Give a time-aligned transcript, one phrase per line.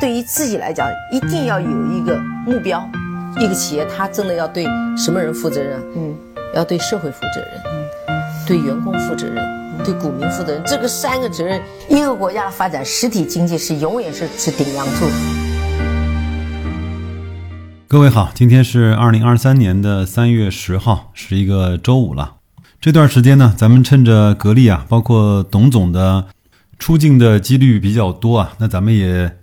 [0.00, 2.82] 对于自己来讲，一定要有一个目标。
[3.38, 4.64] 一个企业，它真的要对
[4.96, 5.78] 什么人负责任？
[5.94, 6.16] 嗯，
[6.54, 8.16] 要对社会负责任，嗯，
[8.46, 9.36] 对员工负责任，
[9.84, 10.62] 对股民负责任。
[10.64, 11.60] 这个三个责任，
[11.90, 15.04] 一个国家的发展，实体经济是永远是是顶梁柱。
[17.86, 22.36] 各位好，今天是二零二三年的三月十号，是一个周五了。
[22.80, 26.24] 这段时间呢，咱们趁着格力啊，包括董总的
[26.78, 29.36] 出境的几率比较多啊，那咱们也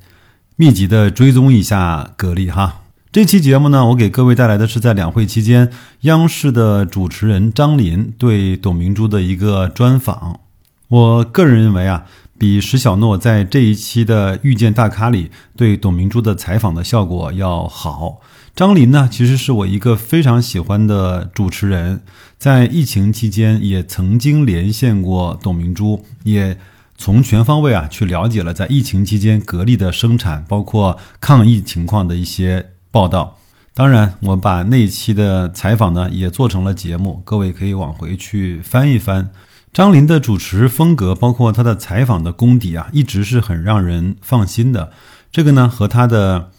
[0.59, 2.81] 密集的追踪一下格力哈。
[3.11, 5.69] 这期节目呢，我给各位带来的是在两会期间，
[6.01, 10.39] 央视的主持人张琳对董明珠的一个专访。
[10.87, 12.05] 我个人认为啊，
[12.39, 18.19] 比石小诺在这一期的《遇见大咖》里对董明珠的采访的效果要好。
[18.55, 22.01] 张琳呢，其实是我一个非常喜欢的主持人，
[22.39, 26.57] 在疫情期间也曾经连线过董明珠，也
[26.97, 32.71] 从全方位啊去了解了在疫情期间格力的生产，包括抗疫情况的一些。
[32.89, 33.37] 报道，
[33.75, 39.29] 当然，我把那一期的采访呢也做成了节目，各位可以往回去翻一翻。
[39.71, 44.91] 张琳的主持风格，包括他的采访的功底啊，一直是很让人放心的。
[45.31, 46.49] 这个呢和他的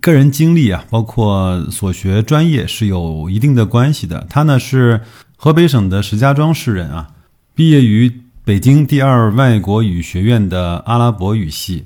[0.00, 4.26] 个人经历啊，包括所学专业是有一定的关系的。
[4.30, 5.02] 他呢是
[5.36, 7.08] 河北省的石家庄市人啊，
[7.54, 11.84] 毕业于北京第二外国语学院的阿拉伯语系，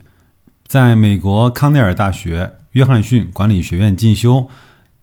[0.67, 2.55] 在美国康奈尔大学。
[2.73, 4.49] 约翰逊管理学院进修，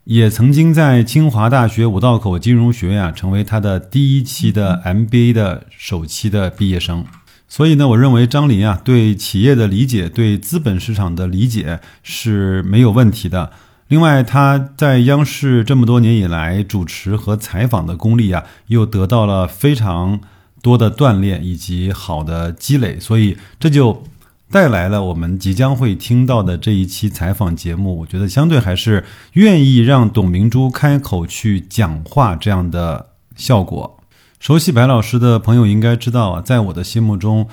[0.05, 7.05] 也曾经在清华大学五道口金融学院啊，成为他的第一期的 MBA 的首期的毕业生。
[7.47, 13.51] 所以呢，我认为张琳啊，对企业的理解，对资本市场的理解是没有问题的。
[13.89, 20.19] 另外，他在央视这么多年以来主持和采访的功力啊，又得到了非常
[20.63, 24.03] 多的锻炼以及好的积累，所以这就。
[24.51, 33.99] 带来了我们即将会听到的这一期采访节目，我觉得相对还是愿意让董明珠开口去讲话这样的效果。
[34.39, 37.47] 熟悉白老师的朋友应该知道啊，在我的心目中，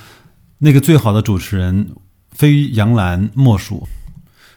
[0.58, 1.94] 那个最好的主持人
[2.32, 3.88] 非杨澜莫属。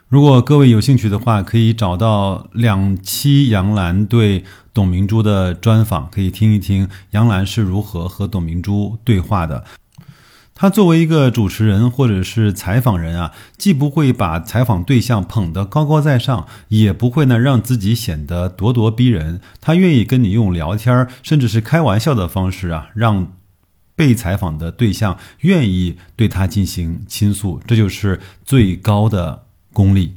[0.10, 9.64] 如果各位有兴趣的话，可以找到两期杨澜对董明珠的专访，可以听一听杨澜是如何和董明珠对话的。
[10.56, 19.42] 他作为一个主持人或者是采访人啊，既不会把采访对象捧得高高在上，也不会呢让自己显得咄咄逼人。
[19.60, 23.34] 他愿意跟你用聊天甚至是开玩笑的方式啊，让
[23.96, 30.14] 被采访的对象愿意对他进行倾诉，这就是最高的功力。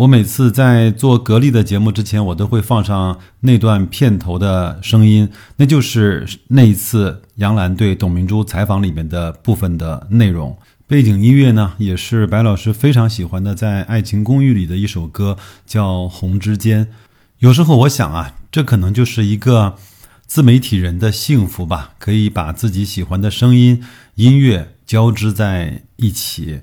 [0.00, 5.28] 我每次在做格力的节目之前，我都会放上那段片头的声音，
[5.58, 10.56] 那就是那一次杨澜对董明珠采访里面的部分的内容。
[10.86, 16.86] 背景音乐呢，也是白老师非常喜欢的，在《爱情公寓》里的一首歌，叫《红之间》。
[17.40, 19.74] 有时候我想啊，这可能就是一个
[20.26, 23.84] 自媒体人的幸福吧，可以把自己喜欢的声音、
[24.14, 26.60] 音乐交织在一起。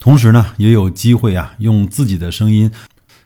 [0.00, 2.70] 同时呢，也有机会啊，用自己的声音，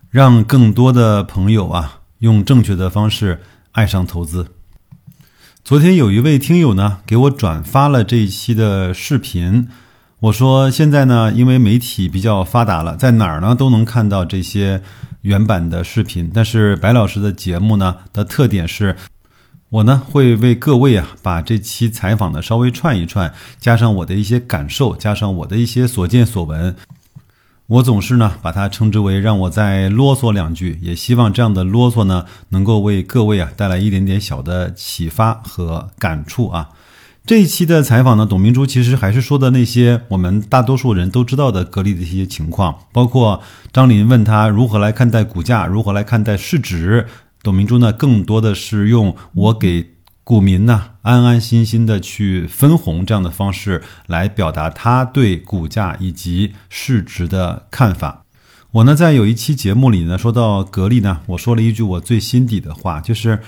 [0.09, 4.47] 让更多的朋友啊，用正确的方式爱上投资。
[5.63, 9.69] 昨天有一位听友呢，给我转发了这一期的视频。
[10.21, 14.83] 我说，现在呢，因为媒体比较发达了，在哪儿呢都能看到这些
[15.21, 16.31] 原版的视频。
[16.33, 18.97] 但是白老师的节目呢的特点是。
[19.73, 26.77] 我呢会为各位啊把这期采访呢稍微串一串，加上我的一些感受，加上我的一些所见所闻。
[27.69, 36.69] 我总是呢把它称之为让我再啰嗦两句，也希望这样的啰嗦呢能够为各位啊带来一点点小的启发和感触啊。
[37.25, 43.41] 这一期的采访呢，董明珠其实还是说的那些我们大多数人都知道的格力的一些情况，包括
[43.73, 47.07] 张琳问他如何来看待股价，如何来看待市值。
[47.43, 58.25] 董明珠呢，更多的是用我给股民呢安安心心的去分红这样的方式来表达他对股价以及市值的看法。
[58.71, 63.41] 我呢，在有一期节目里呢，说到格力呢，我说了一句我最心底的话，就是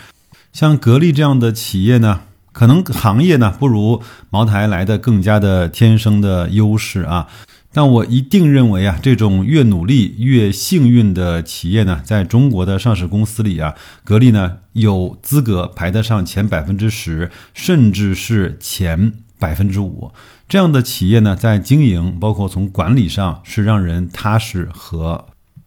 [0.52, 2.22] 像格力这样的企业呢，
[2.52, 7.28] 可能行业呢不如茅台来的更加的天生的优势啊。
[7.74, 13.74] 但我一定认为啊，这种越努力越幸运的企业呢，在中国的上市公司里啊，
[14.04, 20.12] 格力呢有资格排得上前百分之十，甚至是前百分之五。
[20.48, 25.26] 这样的企业呢，在经营包括从管理上是让人踏实和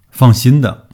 [0.10, 0.86] 放心的。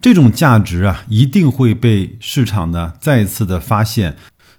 [0.00, 4.16] 这种价值啊，一定会被市场呢再次的发现。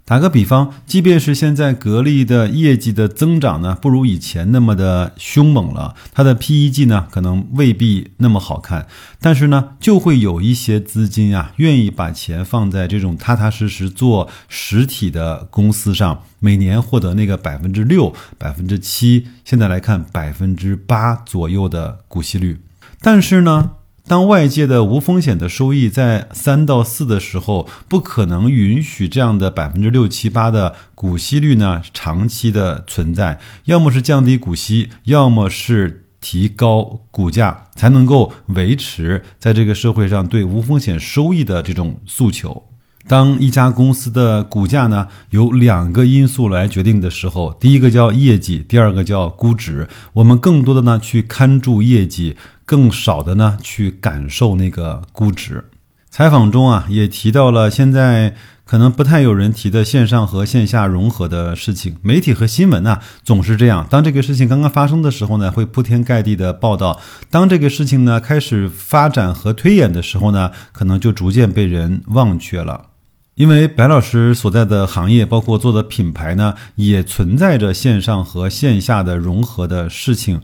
[0.07, 8.85] 打个比方，即便是现在格力的业绩的增长呢，不如以前那么的凶猛了，它的 PEG 呢可能未必那么好看，
[9.19, 22.61] 但是呢，就会有一些资金啊，愿意把钱放在这种踏踏实实做实体的公司上，每年获得那个百分之六、百分之七，现在来看百分之八左右的股息率，
[23.01, 23.71] 但是呢。
[24.07, 33.39] 当外界的无风险的收益在三到四的时候，不可能允许这样的百分之六七八的股息率呢长期的存在。
[33.63, 42.63] 要么是降低股息，要么是提高股价，才能够维持在这个社会上对无风险收益的这种诉求。
[43.07, 49.87] 当一家公司的股价呢由两个因素来决定的时候，第一个叫业绩，第二个叫估值。
[50.13, 52.35] 我们更多的呢去看住业绩。
[52.67, 55.65] 更少的呢，去感受那个估值。
[56.09, 58.35] 采访中啊，也提到了现在
[58.65, 61.97] 可能不太有人提的线上和线下融合的事情。
[62.01, 66.99] 媒体和新闻呢，总是这样：当这个事情刚刚发生的时候呢，会铺天盖地的报道；
[67.29, 72.94] 当这个事情呢开始发展和推演的时候呢，可能就逐渐被人忘却了。
[73.35, 80.41] 因为白老师所在的行业，包括做的品牌呢，也存在着线上和线下的融合的事情。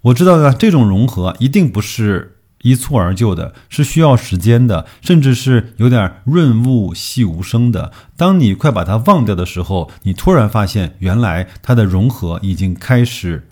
[0.00, 7.92] 我知道呢这种融合一定不是一蹴而就的，是需要时间的，甚至是有点润物细无声的。
[8.16, 13.46] 当你快把它忘掉的时候，你突然发现，原来它的融合已经开始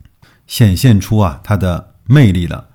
[0.47, 2.69] 显现出啊它的魅力了。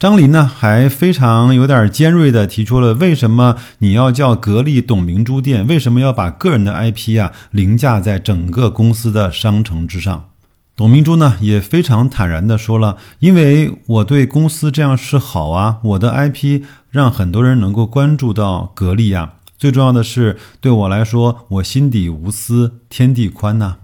[0.00, 5.66] 张林呢，还非常有点尖锐的提出了，为什么你要叫格力董明珠店？
[5.66, 10.30] 为什么要把个人的 IP 啊凌驾在整个公司的商城之上？
[10.74, 19.34] 董明珠呢也非常坦然地说了，因为我对公司这样是好啊，我的 IP 让很多人能够关注到格力呀。
[19.58, 23.76] 最重要的是，对我来说，我心底无私，天地宽呐。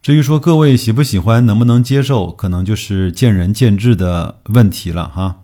[0.00, 5.38] 至于说各位喜不喜欢，能不能接受，可能就是见仁见智的问题了哈。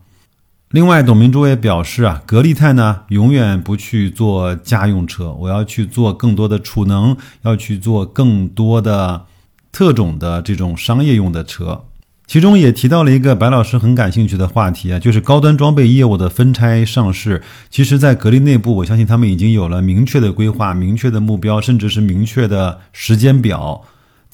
[0.72, 9.26] 另外，董明珠也表示啊，格力泰呢永远不去做家用车，我要去做更多的储能，要去做更多的。
[9.74, 11.84] 特种的这种商业用的车，
[12.26, 17.42] 其中也提到了一个白老师很感兴趣的话题啊，就是高端装备业务的分拆上市。
[17.70, 23.82] 其实，在格力内部，我相信他们已经有了明确的规划、明确的目标，甚至是明确的时间表。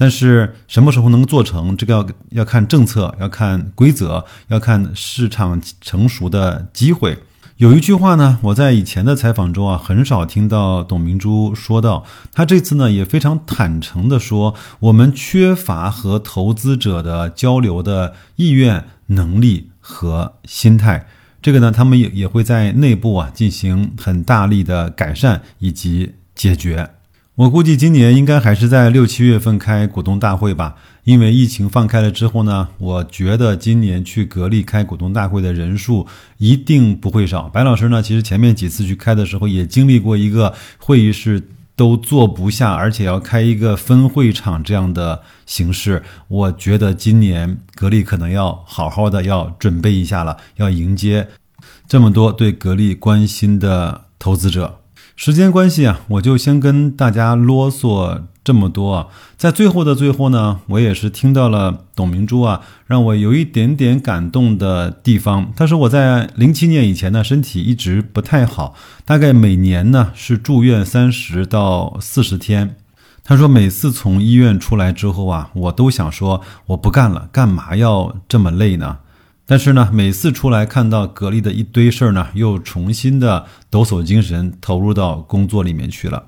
[0.00, 7.18] 但是，什么时候能做成，这个要要看政策，要看规则，要看市场成熟的机会。
[7.56, 12.04] 有一句话呢，我在以前的采访中啊，很少听到董明珠说到。
[12.32, 21.08] 她这次呢，也非常坦诚地说，我们缺乏和投资者的交流的意愿、能力和心态。
[21.42, 26.90] 这个呢，他们也也会在内部啊进行很大力的改善以及解决。
[27.38, 30.74] 我估计今年应该还是在六七月份开股东大会吧，
[31.04, 36.04] 因为疫情放开了之后呢，我觉得今年去格力开股东大会的人数
[36.38, 37.42] 一定不会少。
[37.48, 41.40] 白老师呢，其实前面几次去开的时候也经历过一个会议室
[41.76, 46.02] 都坐不下，而且要开一个分会场这样的形式。
[46.26, 51.28] 我觉得今年格力可能要好好的要准备一下了，要迎接
[51.86, 54.77] 这么多对格力关心的投资者。
[55.18, 59.10] 时间关系啊，我就先跟大家啰嗦这么多。
[59.36, 65.52] 在最后的最后呢，我也是听到了董明珠啊，让我有一点点感动的地方。
[65.56, 72.76] 他说我在零七年以前呢，身体一直不太好，大概每年呢是住院三十到四十天。
[73.24, 78.98] 他说每次从医院出来之后啊，我都想说我不干了，干嘛要这么累呢？
[79.50, 86.26] 但是呢，每次出来看到格力的一堆事儿呢，又重新的抖擞精神，投入到工作里面去了。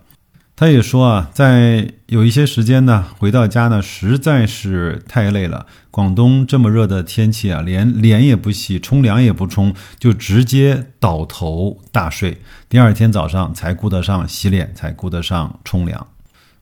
[0.56, 5.66] 他也说啊，在有一些时间呢，回到家呢，实在是太累了。
[5.90, 12.40] 广东这么热的天气啊，连脸也不洗，冲凉也不冲，就直接倒头大睡。
[12.70, 16.06] 第二天早上才顾得上洗脸，才顾得上冲凉。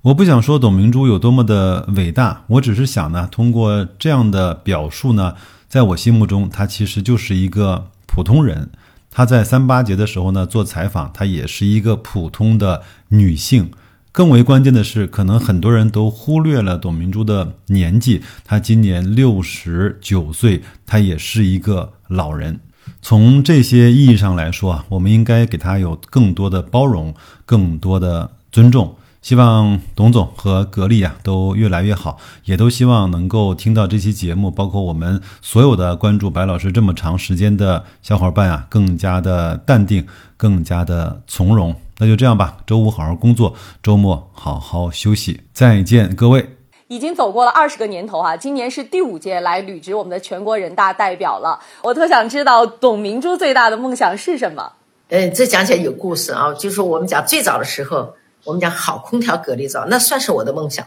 [0.02, 5.36] 我不想说董明珠有多么的伟大，我只是想呢，通过这样的表述呢。
[5.68, 8.70] 在我心目中，她其实就是一个普通人。
[9.10, 13.70] 她在三八节的时候呢做采访，她也是一个普通的女性。
[14.10, 22.58] 更为关键的是，可能很多人都忽略了董明珠的年纪，她今年六十九岁，她也是一个老人。
[23.02, 28.96] 从这些意义上来说啊，我们应该给她有更多的包容，更多的尊重。
[29.28, 32.16] 希望董总和格力啊都越来越好，
[32.46, 40.06] 也都希望能够听到这期节目，包括我们所有的关注白老师这么长时间的小伙伴啊，更加的淡定，
[40.38, 41.74] 更加的从容。
[41.98, 45.42] 那就这样吧，周五好好工作，周末好好休息。
[45.52, 46.56] 再见，各位。
[46.86, 51.60] 已经走过了二十个年头啊，今年是第五届来履职我们的全国人大代表了。
[51.82, 54.72] 我特想知道董明珠最大的梦想是什么？
[55.10, 58.14] 嗯，这讲起来有故事啊，就是我们讲最早的时候，
[58.48, 60.86] 我们讲好空调格力造，那算是我的梦想。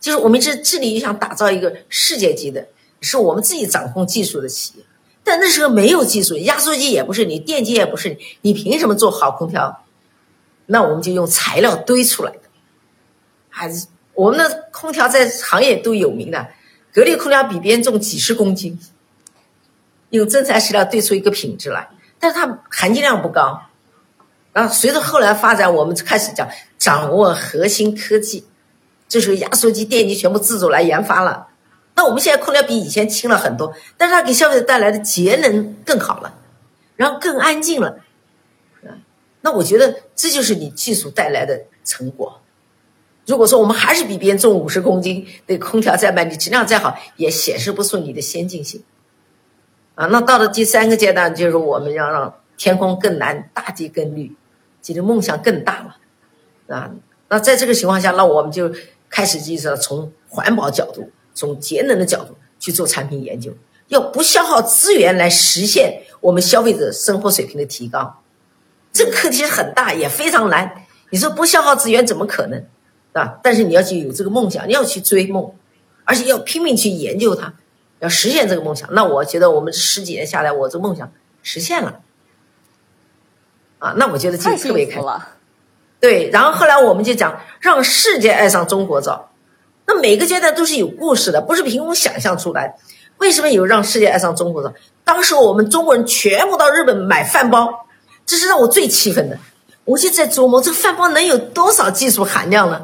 [0.00, 2.66] 就是我们这致力于想打造一个世界级的，
[3.02, 4.84] 是我们自己掌控技术的企业。
[5.22, 9.84] 但那时候没有技术，压缩机也不是你，电机也不是你，你凭什么做好空调？
[10.64, 12.40] 那我们就用材料堆出来的，
[13.50, 13.86] 还是。
[14.14, 16.48] 我们的空调在行业都有名的，
[16.90, 18.80] 格力空调比别人重几十公斤，
[20.08, 21.86] 用真材实料堆出一个品质来，
[22.18, 23.60] 但是它含金量不高。
[24.52, 26.48] 然后随着后来发展，我们开始讲
[26.84, 28.44] 掌握核心科技，
[29.08, 31.48] 这时候压缩机、电机全部自主来研发了。
[31.94, 36.34] 那我们现在空调比以前轻了很多，但是它给消费者带来的节能更好了，
[36.96, 38.00] 然后更安静了。
[39.40, 42.42] 那我觉得这就是你技术带来的成果。
[43.24, 48.84] 如果说我们还是比别人重五十公斤，那空调再卖，你质量再好，也显示不出你的先进性。
[49.94, 54.36] 啊，那到了第三个阶段，就是我们要让天空更蓝，大地更绿，
[54.82, 55.96] 这个梦想更大了。
[56.68, 56.90] 啊，
[57.28, 58.72] 那在这个情况下，那我们就
[59.08, 63.52] 开始就是从环保角度、从节能的角度去做产品研究，
[63.88, 68.22] 要不消耗资源来实现我们消费者生活水平的提高。
[68.92, 70.86] 这个课题很大，也非常难。
[71.10, 72.64] 你说不消耗资源，怎么可能？
[73.12, 73.38] 啊！
[73.42, 75.52] 但是你要去有这个梦想，你要去追梦，
[76.04, 77.54] 而且要拼命去研究它，
[78.00, 78.92] 要实现这个梦想。
[78.92, 82.00] 那我觉得我们十几年下来，我这梦想实现了。
[83.78, 85.08] 啊，那我觉得就特别开心。
[86.04, 89.30] 对，然后后来我们就讲让世界爱上中国造。
[89.86, 92.74] 那每个阶段都是有故事的，不是凭空想象出来。
[93.16, 94.70] 为什么有让世界爱上中国造？
[95.02, 97.86] 当时我们中国人全部到日本买饭包，
[98.26, 99.38] 这是让我最气愤的。
[99.86, 102.82] 我就在琢磨，这个饭包能有多少技术含量呢？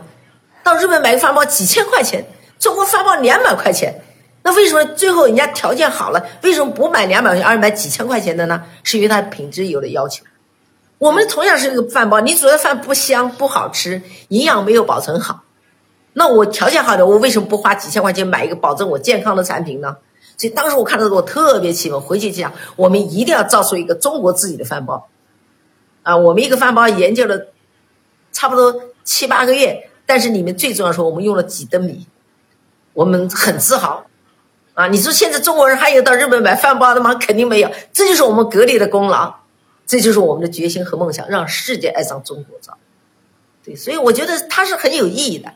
[0.62, 2.24] 到日本买个饭包几千块钱，
[2.58, 4.00] 中国饭包两百块钱，
[4.44, 8.62] 那为什么最后人家条件好了，为什么不买两百块钱而买几千块钱的呢？
[8.82, 10.24] 是因为它品质有了要求。
[11.00, 15.44] 我们同样是一个饭包，你煮的饭不香不好吃，营养没有保存好，
[16.12, 19.96] 那我条件好的，我为什么不花几千块钱买一个保证我健康的产品呢？
[20.36, 25.08] 所以当时我看到我特别气愤，回去就想，我们一定要造出一个中国自己的饭包。
[26.02, 27.46] 啊，我们一个饭包研究了
[28.30, 29.88] 差不多七八个月。
[30.04, 32.06] 但是里面最重要说，我们用了几吨米，
[32.92, 34.04] 我们很自豪，
[34.74, 34.88] 啊！
[34.88, 37.14] 你说现在中国人还有到日本买饭包的吗？
[37.14, 39.32] 肯定没有，这就是我们格力的功劳，
[39.90, 42.78] 这就是我们的决心和梦想，让世界爱上中国造。
[43.64, 45.52] 对，所以我觉得它是很有意义的。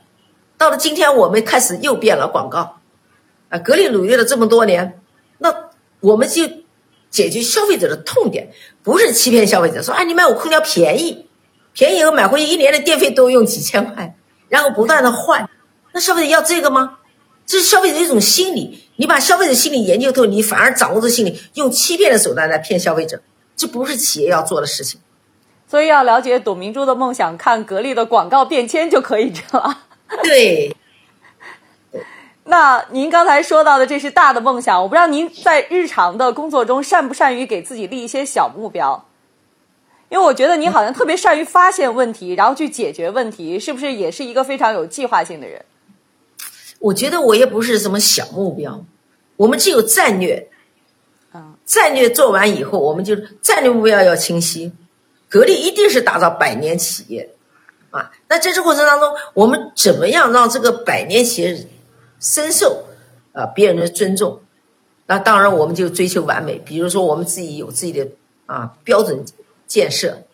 [0.59, 2.81] 到了今天，我们开始又变了广告，
[3.49, 5.01] 啊，格力努力了这么多年，
[5.39, 6.43] 那我们就
[7.11, 8.51] 解决消费者的痛点，
[8.83, 11.29] 不是欺骗消费者，说啊，你买我空调便宜，
[11.73, 14.17] 便宜以后买回去一年的电费都用几千块。
[14.49, 15.49] 然后不断的换，
[15.93, 16.99] 那消费者要这个吗？
[17.47, 18.83] 这是消费者一种心理。
[18.97, 23.23] 你把消费者心理研究透，你反而掌握着心理，用欺骗的手段来骗消费者，
[23.57, 25.01] 这不是企业要做的事情。
[25.67, 29.75] 所以要了解董明珠的梦想，看格力的广告变迁就可以知道。
[30.23, 30.77] 对。
[32.45, 39.07] 那您刚才说到的这是大的梦想，我不知道您在日常的工作中善不善于给自己立一些小目标。
[40.11, 45.65] 因为我觉得你好像特别善于发现问题，然后去解决问题，是不是也是一个非常有计划性的人？
[46.79, 48.85] 我觉得我也不是什么小目标，
[49.37, 50.51] 我们只有战略。
[51.65, 54.73] 战略做完以后，我们就战略目标要清晰。
[55.29, 57.35] 格力一定是打造百年企业，
[57.91, 61.67] 啊，那在这过程当中，我们怎么样让这个百年企业
[62.21, 62.85] 深受
[63.33, 64.41] 啊别人的尊重？
[65.07, 66.59] 那当然，我们就追求完美。
[66.59, 68.09] 比如说，我们自己有自己的
[68.47, 69.25] 啊标准。
[69.67, 70.25] 建设，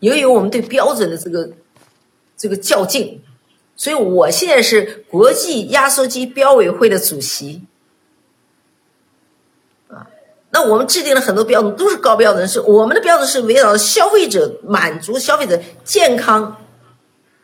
[0.00, 1.50] 由于我们对标准的这个
[2.36, 3.22] 这个较劲，
[3.76, 7.62] 所以我现在是国际压缩机标委会的主席。
[10.56, 16.56] 那我们制定了很多标准，都是高标准，是我们的标准是围绕消费者满足消费者健康、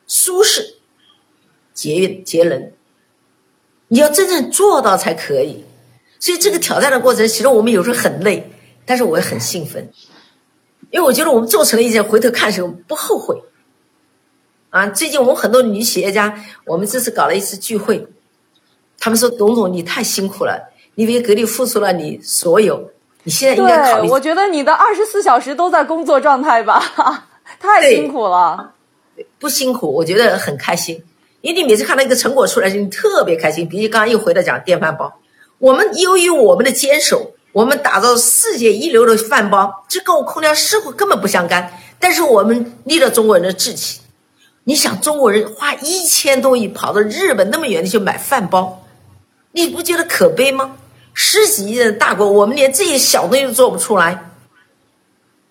[0.08, 0.76] 舒适、
[1.74, 2.72] 节约、节能，
[3.88, 5.62] 你要真正做到才可以。
[6.18, 8.50] 所以这个挑战的过程，其实我们有时候很累，
[8.86, 9.92] 但是我也很兴奋。
[10.90, 13.42] 因为我觉得我们做成了一件，回头看时候不后悔，
[14.70, 14.88] 啊！
[14.88, 18.08] 最近我们很多女企业家，我们这次搞了一次聚会，
[18.98, 22.90] 他们说：“董总，你太辛苦了，你为格力付出了你所有，
[23.24, 26.82] 你现在应该考虑。”我觉得你的二十四小时都在工作状态吧，
[27.60, 28.72] 太辛苦了。
[29.38, 31.02] 不辛苦，我觉得很开心，
[31.40, 33.68] 因为你每次看到一个成果出来，你特别开心。
[33.68, 35.12] 比如刚刚又回到讲电饭煲，
[35.58, 37.32] 我们由于我们的坚守。
[37.52, 41.70] 我们打造世界一流的饭煲，这跟我空调师傅根本不相干。
[41.98, 44.00] 但是我们立了中国人的志气。
[44.64, 48.82] 你想，中国人花一千多亿跑到日本那么远的去买饭包，
[49.50, 50.76] 你不觉得可悲吗？
[51.14, 54.30] 十几亿的大国，我们连这些小东西都做不出来，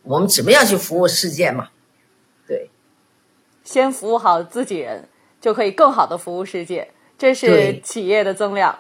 [0.03, 1.69] 我们怎么样去服务世界嘛？
[2.47, 2.69] 对，
[3.63, 5.07] 先服务好自己人，
[5.39, 8.79] 就可以更好的服务世界，这是企业的增量。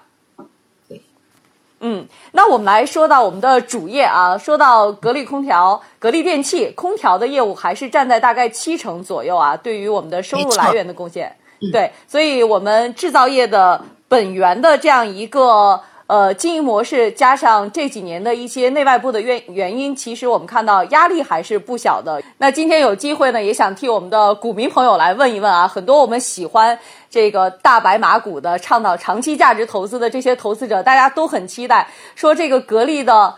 [1.81, 11.37] 嗯，那我们来说到我们的主业啊，说到格力空调、格力电器，空调的业务还是占在大概七成左右啊，对于我们的收入来源的贡献。
[11.71, 15.79] 对，所以我们制造业的本源的这样一个。
[16.11, 22.21] 呃，经营模式加上这几年的一些内外部的原原因，其实我们看到压力还是不小的。
[22.37, 26.77] 那今天有机会呢，也想替我们的股民朋友来问一问啊，很多我们喜欢
[27.09, 33.35] 这个大白马股的、倡导长期价值投资的这些投资者，大家都很期待，说这个格力的，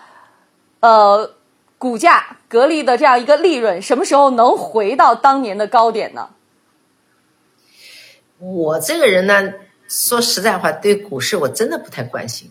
[0.79, 1.29] 呃，
[1.77, 6.29] 股价、格力的这样一个利润，什么时候能回到当年的高点呢？
[8.39, 9.53] 我这个人呢，
[9.87, 12.49] 说实在话，对股市我真的不太关心。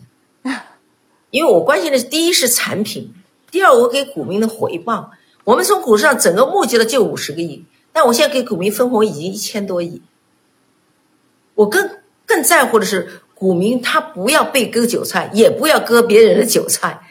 [1.33, 3.11] 因为我关心的是，第一是产品，
[3.49, 5.09] 第二我给股民的回报。
[5.45, 10.03] 我们从股市上整个募集了就五十个亿，但我现在给股民分红已经一千多亿。
[11.55, 11.89] 我更
[12.27, 17.01] 更在乎的是股民他不要被割韭菜，也不要割别人的韭菜，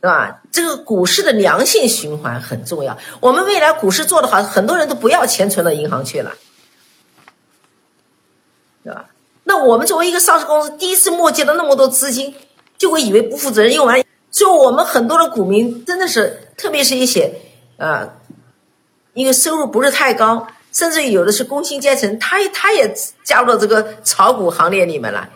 [0.00, 0.42] 对吧？
[0.50, 2.98] 这个股市的良性循环很重要。
[3.20, 6.32] 我们未来股市做得好，很多人都不要钱存到银行去了，
[8.82, 9.10] 对吧？
[9.44, 12.34] 那我们作为一个上市公司，第一次募集了那么多资金。
[12.80, 17.30] 就会以为不负责任用完，所以我们很多的股民真的是，特别是一些，
[17.76, 18.10] 呃，
[19.12, 22.90] 因为收入不是太高，甚至有的是工薪阶层，他他也
[23.22, 25.28] 加入到这个炒股行列里面来，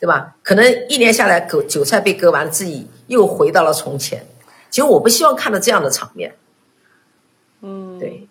[0.00, 0.34] 对吧？
[0.42, 4.26] 可能一年下来，韭韭菜被割完，自己又回到了从前。
[4.68, 6.34] 其实我不希望看到这样的场面。
[7.62, 8.26] 嗯，对，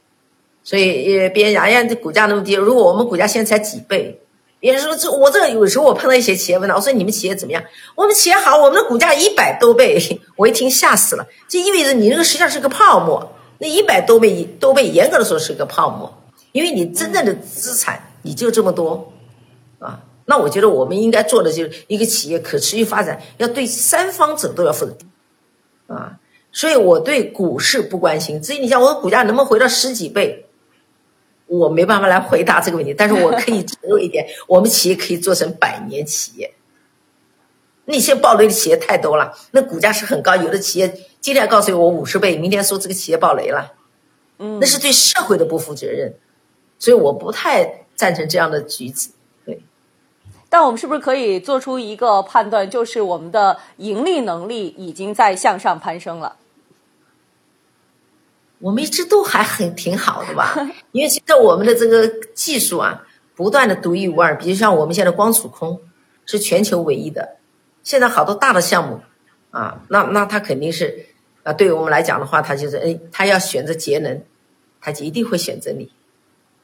[0.62, 4.20] 所以别人讲，哎呀，这股价那么低，如果我们股价现在才几倍。
[4.60, 7.64] 别人说这我这有时候我碰到一些企业问他，我说你们企业怎么样？
[7.96, 11.28] 我们企业好，我们的股价一百多倍，我一听吓死了。
[11.48, 16.12] 这意味着你那个实际上是个泡沫，那一百多倍多倍，严格的说是个泡沫，
[16.54, 19.14] 因为你真正的资产你就这么多，
[19.78, 24.96] 啊，那我觉得我们应该做的就是一个企业可持续发展，要对三方者都要负责，
[25.94, 26.18] 啊，
[26.52, 28.42] 所以我对股市不关心。
[28.42, 30.47] 至于你像我的股价能不能回到十几倍？
[31.48, 36.54] 我没办法来回答这个问题，但是我可以 承诺一点：我们企业可以做成百年企业。
[37.86, 43.74] 那些暴雷的企业太多了，那股价是很高，有的企业今天告诉我五十倍，明天说这个企业暴雷了，
[44.40, 46.14] 嗯，那是对社会的不负责任，
[46.78, 49.12] 所以我不太赞成这样的举止。
[49.46, 49.62] 对，
[50.50, 56.36] 但我们是不是可以做出一个判断，就是我们的盈利能力已经在向上攀升了？
[58.60, 60.56] 我们一直都还很挺好的吧，
[60.92, 63.04] 因为现在我们的这个技术啊，
[63.36, 64.36] 不断的独一无二。
[64.36, 65.80] 比如像我们现在光储空
[66.26, 67.38] 是全球唯一的，
[67.84, 69.02] 现在好多大的项目
[69.52, 71.06] 啊，那那他肯定是
[71.44, 74.24] 啊，对于我们来讲的话，他就是哎，他要选择节能，
[74.82, 75.92] 他就一定会选择你。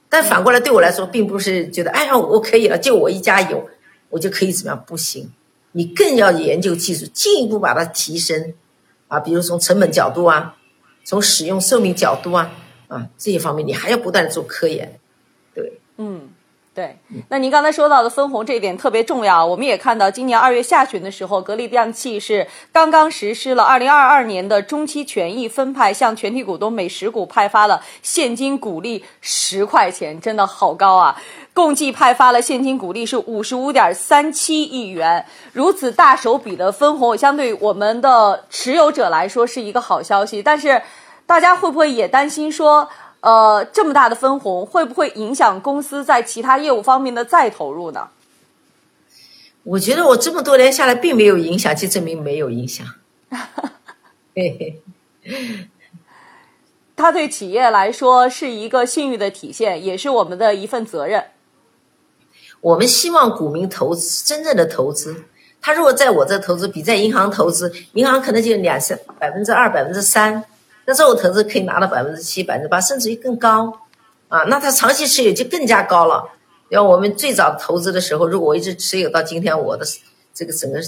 [0.09, 3.69] 但反过来对我来说，并不是觉得哎呀我可以了，就我一家有，
[4.09, 4.83] 我就可以怎么样？
[4.87, 5.31] 不行，
[5.73, 8.55] 你更要研究技术，进一步把它提升
[9.07, 10.55] 啊，比如从成本角度啊。
[11.03, 12.51] 从使用寿命角度啊
[12.87, 14.99] 啊这些方面，你还要不断的做科研，
[15.53, 16.29] 对，嗯，
[16.73, 16.97] 对。
[17.29, 19.45] 那您刚才说到的分红这一点特别重要。
[19.45, 31.21] 我们也看到，今年二月下旬的时候，格力电器是刚刚实施了二零二二年的中期权益分派，向全体股东每十股派发了现金股利十块钱，真的好高啊！
[31.53, 40.41] 共计派发了现金股利是五十五点三七亿元，如此大手笔的分红，相对我们的持有者来说是一个好消息。
[40.41, 40.81] 但是，
[41.27, 42.89] 大家会不会也担心说，
[43.19, 48.09] 呃，这么大的分红会不会影响公司在其他业务方面的再投入呢？
[49.63, 52.85] 我觉得我这么多年下来并没有影响，就证明没有影响。
[54.35, 55.69] 嘿嘿。
[56.95, 61.25] 它对企业来说是一个信誉的体现，也是我们的一份责任。
[62.63, 65.13] 我们希望股民投资真正的投资，
[65.61, 70.41] 他如果在我这投资比在银行投资，银行可能就两三百分之二百分之三，
[70.85, 73.81] 那这种投资可以拿到百分之七百分之八，甚至于更高
[74.29, 74.43] 啊！
[74.43, 76.23] 那他长期持有就更加高了。
[76.69, 79.85] 要我们最早投资的时候，如果我一直持有到今天，我的
[80.33, 80.81] 这个整个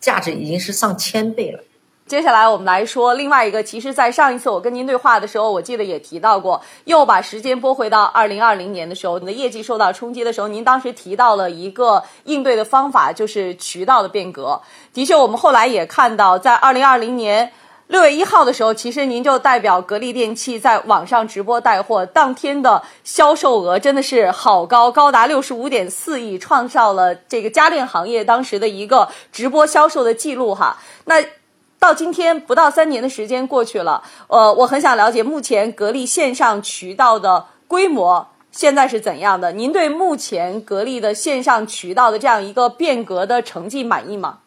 [0.00, 1.60] 价值已经是上千倍了。
[2.08, 14.58] 接下来我们来说另外一个，其实，在上一次我跟您对话的时候，我记得也提到过，又把时间拨回到二零二零年的时候，你的业绩受到冲击的时候，您当时提到了一个应对的方法，就是渠道的变革。
[14.94, 17.52] 的确，我们后来也看到，在二零二零年
[17.88, 30.78] 六月一号的时候，其实您就代表格力电器在网上直播带货，当天的销售额真的是好高，高达六十五点四亿，创造了这个家电行业当时的一个直播销售的记录哈。
[31.04, 31.22] 那
[31.78, 39.52] 到今天不到三年的时间过去了，呃，我很想了解目前格力线上渠道的规模现在是怎样的？
[39.52, 44.38] 您对目前格力的线上渠道的这样一个变革的成绩满意吗？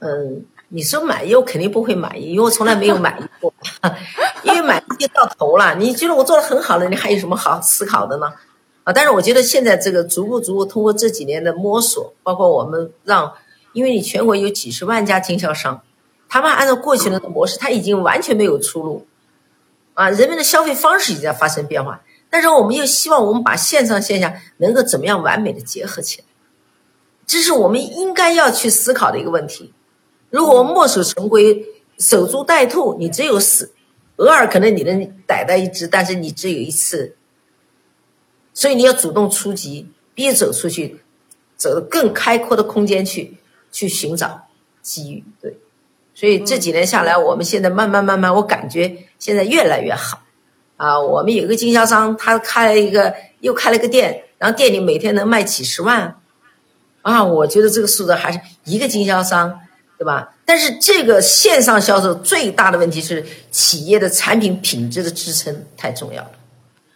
[0.00, 0.44] 嗯。
[0.70, 3.50] 你说满意，我肯定不会满意，因为我从来没有满意过。
[4.44, 5.74] 因为满意就到头了。
[5.76, 8.30] 你觉得我做的很好了，你还有什么好思考的呢？
[8.84, 8.92] 啊！
[8.92, 13.32] 但是我觉得现在这个逐步逐步通过这几年的摸索，包括我们让，
[13.72, 15.80] 因为你全国有几十万家经销商，
[16.28, 19.06] 他们按照过去的模式，他已经完全没有出路。
[19.94, 26.24] 啊，人们的消费方式已经在发生变化，但是我们又希望我们把线上线下能够怎么样完美的结合起来，
[27.26, 29.72] 这是我们应该要去思考的一个问题。
[30.30, 31.66] 如果墨守成规、
[31.98, 33.72] 守株待兔，你只有死，
[34.16, 37.16] 偶尔可能你能逮到一只，但是你只有一次，
[38.54, 41.00] 所以你要主动出击，必须走出去，
[41.56, 43.38] 走更开阔的空间去，
[43.72, 44.46] 去寻找
[44.80, 45.24] 机遇。
[45.40, 45.58] 对，
[46.18, 50.22] 所以这几年下来，我们现在慢慢慢慢，我感觉现在越来越好。
[50.76, 56.16] 啊，我们有一个经销商，他开了一个，又开了个店，然后店里每天能卖几十万，
[57.02, 59.60] 啊，我觉得这个数字还是一个经销商。
[59.98, 60.32] 对吧？
[60.44, 66.30] 但是这个线上销售最大的问题是企业的产品品质的支撑太重要了。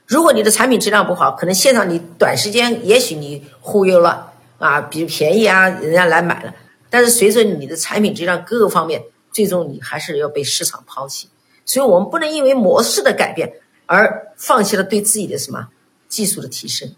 [0.07, 6.55] 如果你的产品质量不好，可能线上你短时间也许你忽悠了啊，比如便宜啊，人家来买了。
[6.91, 11.29] 但是随着你的产品质量各个方面，最终你还是要被市场抛弃。
[11.65, 13.55] 所以我们不能因为模式的改变
[13.87, 15.69] 而放弃了对自己的什么
[16.09, 16.95] 技术的提升。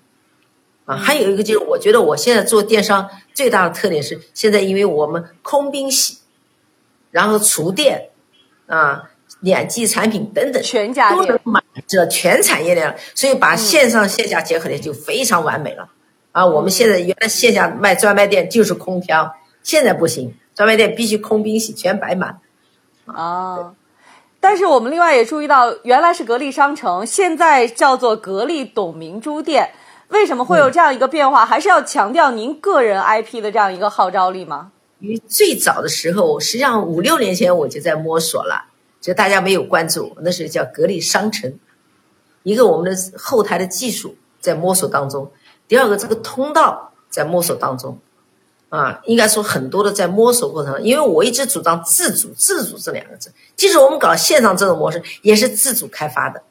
[0.87, 6.19] 啊，还有一个就是，我觉得我现在做电商最大的特点是，现在因为我们空冰洗，
[7.11, 8.11] 然后厨电，
[8.67, 15.91] 啊，两季产品等等，全家都能满这全产业链，所以把线上线下结合的就非常完美了。
[16.33, 22.39] 啊，我们现在原来线下卖专卖店就是空调，现在不行，专卖店必须空冰洗全摆满。
[23.07, 23.75] 啊，
[24.41, 29.73] 但是我们另外也注意到，原来是格力商城，现在叫做格力董明珠店。
[30.09, 31.45] 为什么会有这样一个变化？
[31.45, 34.71] 还是要强调您个人 IP 的这样一个号召力吗？
[35.01, 38.67] 因为最早的时候，实际上五六年前我就在摸索了，
[39.01, 41.59] 就大家没有关注，那时候叫格力商城。
[42.43, 45.31] 一个我们的后台的技术在摸索当中，
[45.67, 47.99] 第二个这个通道在摸索当中，
[48.75, 50.83] 啊，应该说很多的在摸索过程。
[50.83, 56.43] 因为我一直主张自主，自主这两个字，即使我们搞线上这种模式，也是自主开发的，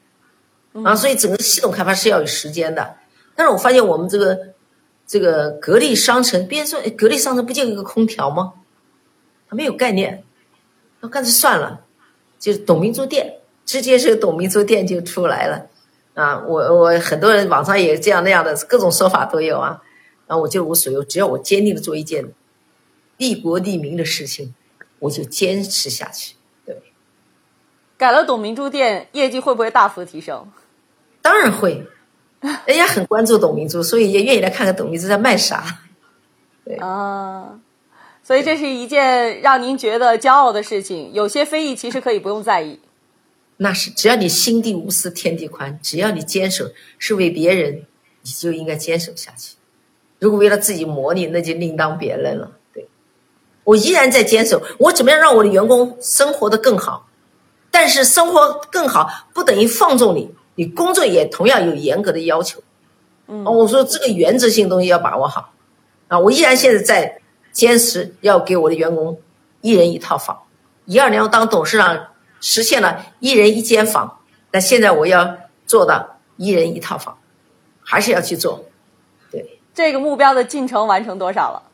[0.82, 2.94] 啊，所以整个系统开发是要有时间的。
[3.34, 4.38] 但是我发现我们这个
[5.06, 8.54] 这个格力商城，别人说格力商城不就一个空调吗？
[9.48, 10.24] 他没有概念，
[11.00, 11.80] 那干脆算了，
[12.38, 15.66] 就是董明珠店，直接是董明珠店就出来了
[16.14, 16.42] 啊！
[16.46, 19.82] 我我很多人网上也这样那样的各种说法都有啊，
[20.26, 22.32] 然后我就无所谓，只要我坚定的做一件
[23.16, 24.54] 利国利民的事情，
[24.98, 26.34] 我就坚持下去。
[26.64, 26.76] 对，
[27.96, 30.50] 改了董明珠店，业绩会不会大幅提升？
[31.20, 31.86] 当然会。
[32.66, 35.80] 人家很关注董明珠，所以也愿意来看看董明珠在卖啥。
[36.62, 37.58] 对啊，
[38.22, 41.10] 所以这是一件让您觉得骄傲的事情。
[41.14, 42.80] 有些非议其实可以不用在意。
[43.56, 47.86] 那是只要你心地无私天地宽，只要你坚守是为别人，
[48.20, 49.54] 你就应该坚守下去。
[50.24, 52.52] 如果为了自己磨砺，那就另当别论了。
[52.72, 52.88] 对，
[53.64, 54.62] 我依然在坚守。
[54.78, 57.08] 我怎么样让我的员工生活的更好？
[57.70, 60.34] 但是生活更好不等于放纵你。
[60.54, 62.62] 你工作也同样有严格的要求，
[63.26, 65.52] 嗯，我说这个原则性东西要把握好，
[66.08, 67.20] 啊，我依然现在在
[67.52, 69.20] 坚持要给我的员工
[69.60, 70.44] 一人一套房，
[70.86, 72.06] 一二年我当董事长
[72.40, 77.18] 实现了一人一间房，但现在我要做到一人一套房，
[77.82, 78.70] 还是要去做，对，
[79.74, 81.70] 这个目标的进程完成多少了？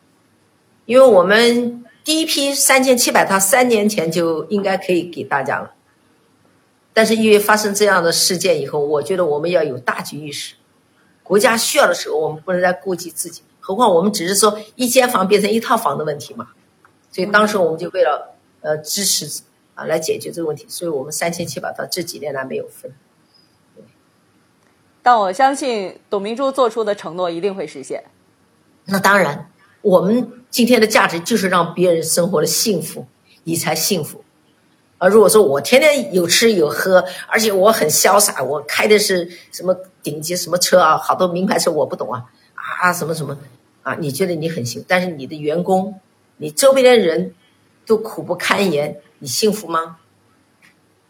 [0.87, 5.75] 因为我们第一批三千七百套三年前就应该可以给大家了。
[6.93, 10.55] 但是因为发生这样的事件以后，我觉得我们要有大局意识。
[11.23, 13.43] 国家需要的时候，我们不能再顾及自己。
[13.61, 16.49] 何况我们只是说一间房变成一套房的问题嘛。
[17.13, 19.43] 所以当时我们就为了呃支持
[19.75, 22.93] 啊来解决这个问题，所以我们三千七百套这几年来没有分。
[25.03, 28.05] 但我相信董明珠做出的承诺一定会实现。
[28.85, 29.51] 那当然，
[29.83, 33.07] 我们今天的价值就是让别人生活的幸福，
[33.45, 34.25] 你才幸福。
[34.99, 43.39] 啊，如果说我天天有吃有喝，而且我很潇洒，我开的是什么顶级什么车啊，好多名牌车我不懂啊，啊什么什么，
[43.83, 45.99] 啊你觉得你很行，但是你的员工，
[46.37, 47.35] 你周边的人
[47.87, 49.97] 都苦不堪言，你幸福吗？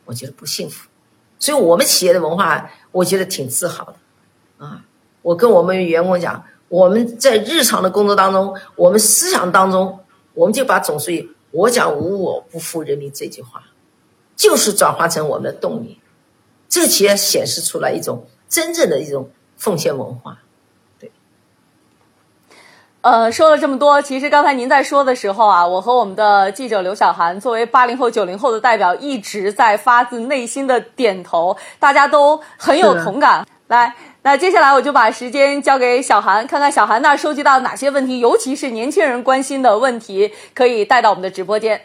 [0.05, 0.88] 我觉得不幸福。
[1.40, 3.94] 所以我们企业的文化，我觉得挺自豪的
[4.64, 4.85] 啊。
[5.22, 10.00] 我跟我们员工讲，我们在日常的工作当中，我们思想当中，
[10.35, 13.62] 我们就把总书记“我讲无我，不负人民”这句话，
[14.35, 16.00] 就是转化成我们的动力。
[16.68, 20.38] 这其实显示出来一种真正的一种奉献文化。
[23.02, 33.46] 呃，说了这么多，其实刚才您在说的时候啊，我和我们的记者刘晓涵作为八零后、九零后的代表，一直在发自内心的点头，大家都很有同感。
[33.68, 41.80] 来，那接下来我就把时间交给小韩，看看小韩那收集到哪些问题，尤其是年轻人关心的问题，可以带到我们的直播间。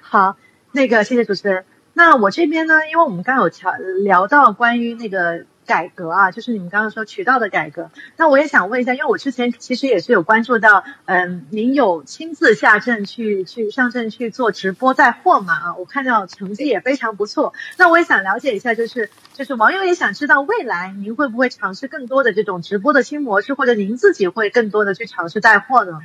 [0.00, 0.36] 好，
[0.72, 1.66] 那个谢谢主持人。
[1.92, 5.44] 那我这边呢，因为我们刚有聊聊到关于那个。
[5.70, 7.92] 改革啊，就是你们刚刚说渠道的改革。
[8.16, 15.54] 那我也想问一下，因为我之前其实也是有关注到，嗯，您有亲自下镇去去上镇去做直播带货嘛？
[15.54, 17.54] 啊，我看到成绩也非常不错。
[17.76, 26.00] 那我也想了解一下，就是就是网友也想知道，未来您会不会尝试更多的这种直播的新模式，或者您自己会更多的去尝试带货呢？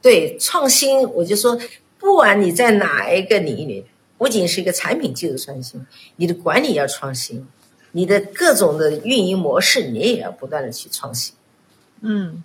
[0.00, 1.58] 对，创新，我就说，
[1.98, 3.84] 不管你在哪一个领域，
[4.16, 5.84] 不仅是一个产品技术创新，
[6.16, 7.46] 你的管理要创新。
[7.92, 11.34] 你的各种的运营模式，你也要不断的去创新。
[12.00, 12.42] 嗯，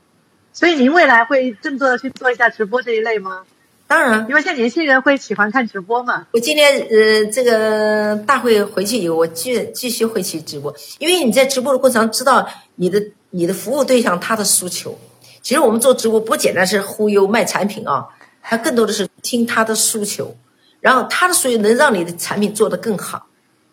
[0.54, 3.44] 所以您未来会更多的去做一下直播这一类吗？
[3.88, 6.28] 当然，因为现在年轻人会喜欢看直播嘛。
[6.32, 15.00] 我今天呃，这个大会回去以后，我继继续会去直播，因为你在直播的过程中知道你的你的服务对象他的诉求。
[15.42, 18.06] 其实我们做直播不简单是忽悠卖产品啊，
[18.42, 20.36] 它更多的是听他的诉求，
[20.82, 23.27] 然后他的诉求能让你的产品做得更好。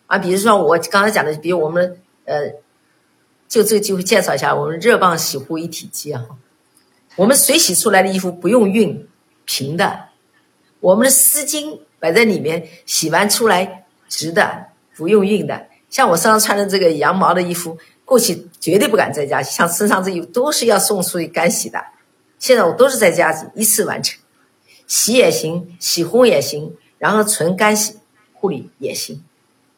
[0.07, 2.53] 啊，比如说我刚才讲的，比如我们呃，
[3.47, 6.25] 就这个机会介绍一下我们热棒洗护一体机啊。
[7.15, 9.05] 我们水洗出来的衣服不用熨，
[9.45, 10.09] 平的；
[10.79, 15.67] 我们的丝巾摆在里面，洗完出来直的，不用熨的。
[15.89, 21.83] 像我身上穿的这个羊毛的衣服，过去绝对不敢在家洗，像身上这衣服都是要送出去干洗的。
[22.37, 24.19] 现在我都是在家一次完成，
[24.85, 27.97] 洗也行，洗烘也行，然后纯干洗
[28.33, 29.23] 护理也行。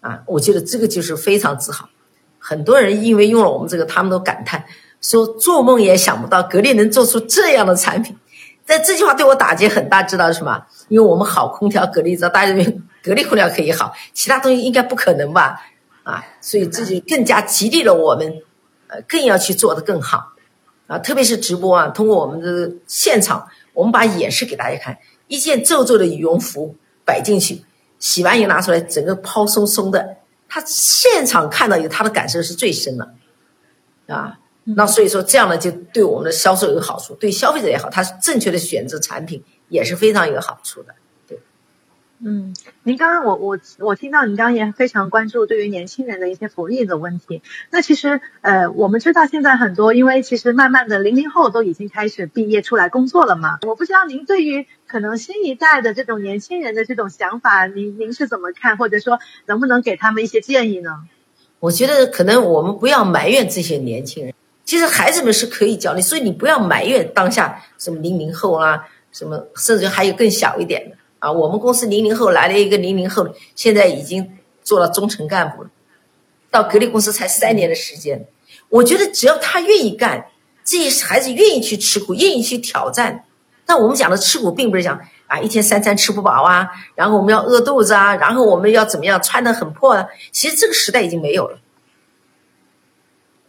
[0.07, 1.89] 啊，我觉得这个就是非常自豪。
[2.39, 4.63] 很多人因为用了我们这个，他们都感叹
[5.01, 8.15] 说，做梦也想不到格力能做出这样的产品。
[8.65, 10.65] 但这句话对我打击很大，知道什么？
[10.87, 15.61] 因为我们好空调，格力知道，大家认为格力空调可以好，其他东西应该不可能吧？
[16.03, 18.33] 啊，所以这就更加激励了我们，
[18.87, 20.33] 呃，更要去做的更好。
[20.87, 27.63] 啊，特别是直播啊，通过我们的现场，我们把演示给大家看，一件皱皱的羽绒服摆进去。
[27.99, 33.13] 洗完以后拿出来，整个抛松松的，他现场看到以后，他的感受是最深的，
[34.07, 40.93] 啊，那所以说这样呢，就对我们的销售有好处，对消费者也好，他正确的选择产品也是非常有好处的。
[42.19, 47.43] 嗯，您刚刚我我我听到您刚刚也非常关注对于年轻人的一些福利的问题。
[47.69, 53.59] 那其实呃，我们知道现在很多，因为其实慢慢的零零后都已经开始毕业出来工作了嘛。
[53.67, 61.03] 我不知道您对于可能新一代的这种年轻人的这种想法，您您是怎么看，或者说能不能给他们一些建议呢？
[61.59, 70.97] 我觉得可能我们不要埋怨这些年轻人，其实孩子们是可以教的，所以你不要埋怨当下什么零零后啊，什么甚至还有更小一点的。
[71.31, 75.69] 我们公司零零后来了一个零零后，现在已经做了中层干部了。
[76.49, 78.25] 到格力公司才三年的时间，
[78.69, 80.27] 我觉得只要他愿意干，
[80.63, 83.25] 这些孩子愿意去吃苦，愿意去挑战。
[83.65, 90.07] 但我们讲的吃苦，并不是讲啊一天三餐吃不饱啊，然后我们要饿肚子啊，然后我们要怎么样穿的很破啊。
[90.31, 91.59] 其实这个时代已经没有了，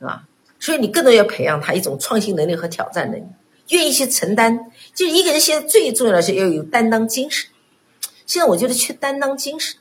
[0.00, 0.24] 啊，
[0.58, 3.24] 所以你更多要培养他一种创新能力和挑战能力，
[3.68, 4.72] 愿意去承担。
[4.92, 7.48] 就一个人现在最重要的是要有担当精神。
[8.28, 9.78] 现在我觉得缺担当精神，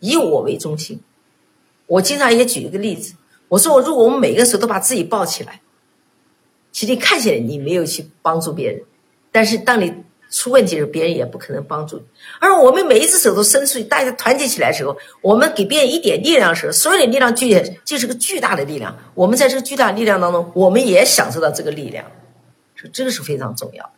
[0.00, 1.00] 以我为中心。
[1.86, 3.14] 我经常也举一个例子，
[3.48, 5.60] 我说我如果我们每个时候都把自己抱起来，
[6.72, 8.82] 其实看起来你没有去帮助别人，
[9.30, 9.94] 但是当你
[10.30, 12.02] 出问题的时候，别人也不可能帮助你。
[12.40, 18.98] 而我们每一只手都伸出去，大家团结起来的时候，我们给别人一点力量的时候，所有的力量聚集就是个巨大的力量。
[19.14, 22.04] 我们在这个巨大力量当中，我们也享受到这个力量，
[22.74, 23.92] 说这个是非常重要的。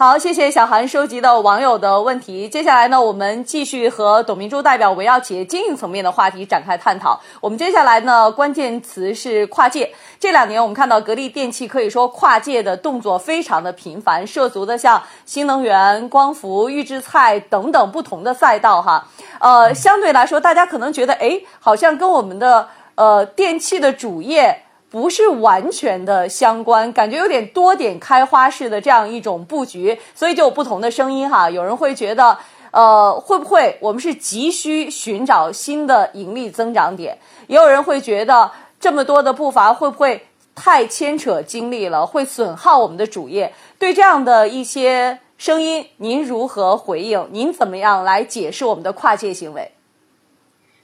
[0.00, 2.48] 好，谢谢小韩收集的网友的问题。
[2.48, 7.20] 接下来呢，我们继续和董明珠代表围绕企业经营层面的话题展开探讨。
[7.38, 9.92] 我们接下来呢，关键词是跨界。
[10.18, 19.06] 这两年，我们看到格力电器可以说跨界的动作非常的频繁，涉足的像新能源、光伏、预制菜等等不同的赛道哈。
[19.38, 24.62] 呃，相对来说，大家可能觉得，哎，好像跟我们的呃电器的主业。
[24.90, 31.48] 不是完全的相关，感觉有点多点开花式的这样一种布局，所以就有不同的声音哈。
[31.48, 32.36] 有人会觉得，
[32.72, 37.16] 呃，会不会我们是急需寻找新的盈利增长点？
[37.46, 38.50] 也有人会觉得
[38.80, 40.26] 这么多的步伐会不会
[40.56, 43.54] 太牵扯精力了，会损耗我们的主业？
[43.78, 47.28] 对这样的一些声音，您如何回应？
[47.30, 49.70] 您怎么样来解释我们的跨界行为？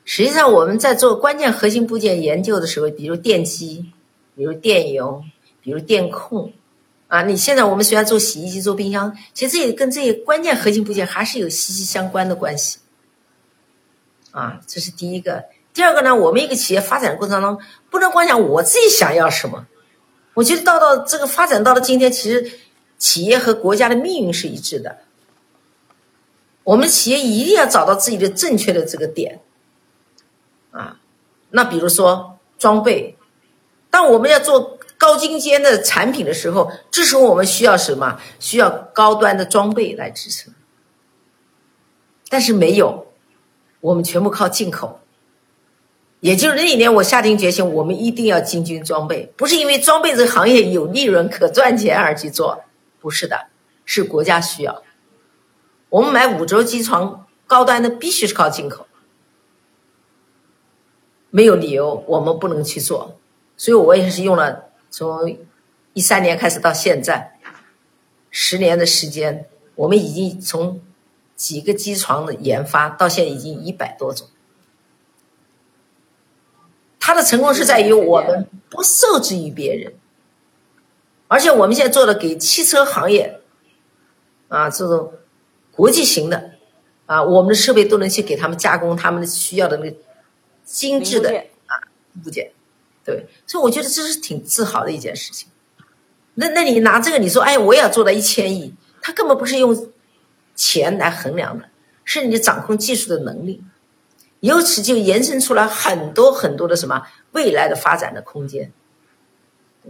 [0.04, 3.86] 实际上，我们在做关键核心部件研究的时候，比如电机，
[4.36, 5.24] 比如电油，
[5.62, 6.52] 比如电控，
[7.08, 12.78] 啊，你现在我们虽然做洗衣机、做冰箱，其实这也跟这些关键核心部件还是有息息相关的关系。
[14.32, 15.46] 啊，这是第一个。
[15.72, 19.66] 第二个呢，我们一个企业发展的过程当中，不能光想我自己想要什么。
[20.34, 22.52] 我觉得到到这个发展到了今天，其实
[22.98, 24.98] 企业和国家的命运是一致的。
[26.64, 29.40] 我们企业一定要找到自己的正确的这个点。
[30.72, 31.00] 啊，
[31.50, 33.15] 那比如说装备，
[33.96, 38.20] 当我们要做高精尖的产品的时候，这时候我们需要什么？
[38.38, 40.52] 需要高端的装备来支撑。
[42.28, 43.06] 但是没有，
[43.80, 45.00] 我们全部靠进口。
[46.20, 52.64] 也就是那一年，我下定决心，我们一定要进军装备，不是因为装备这个行业有利润可赚钱而去做，
[53.00, 53.46] 不是的，
[53.86, 54.82] 是国家需要。
[55.88, 58.86] 我们买五轴机床高端的，必须是靠进口。
[61.30, 63.18] 没有理由，我们不能去做，
[63.56, 65.38] 所以我也是用了从
[65.92, 67.38] 一三年开始到现在
[68.30, 70.80] 十年的时间，我们已经从
[71.34, 74.28] 几个机床的研发到现在已经一百多种。
[76.98, 79.94] 它的成功是在于我们不受制于别人，
[81.28, 83.40] 而且我们现在做的给汽车行业
[84.48, 85.12] 啊这种
[85.70, 86.52] 国际型的
[87.06, 89.96] 啊，我们的设备都能去给他们加工他们需要的那个。
[90.64, 91.30] 精致的
[91.66, 91.78] 啊
[92.24, 92.50] 部件，
[93.06, 95.48] 对，所以我觉得这是挺自豪的一件事情。
[96.34, 99.92] 那那你拿这个你说，哎，我也要做到一千亿，它根本不是用
[100.56, 101.66] 钱来衡量的，
[102.04, 103.62] 是你掌控技术的能力。
[104.40, 108.72] 由此就延伸出来很多很多的什么未来的发展的空间。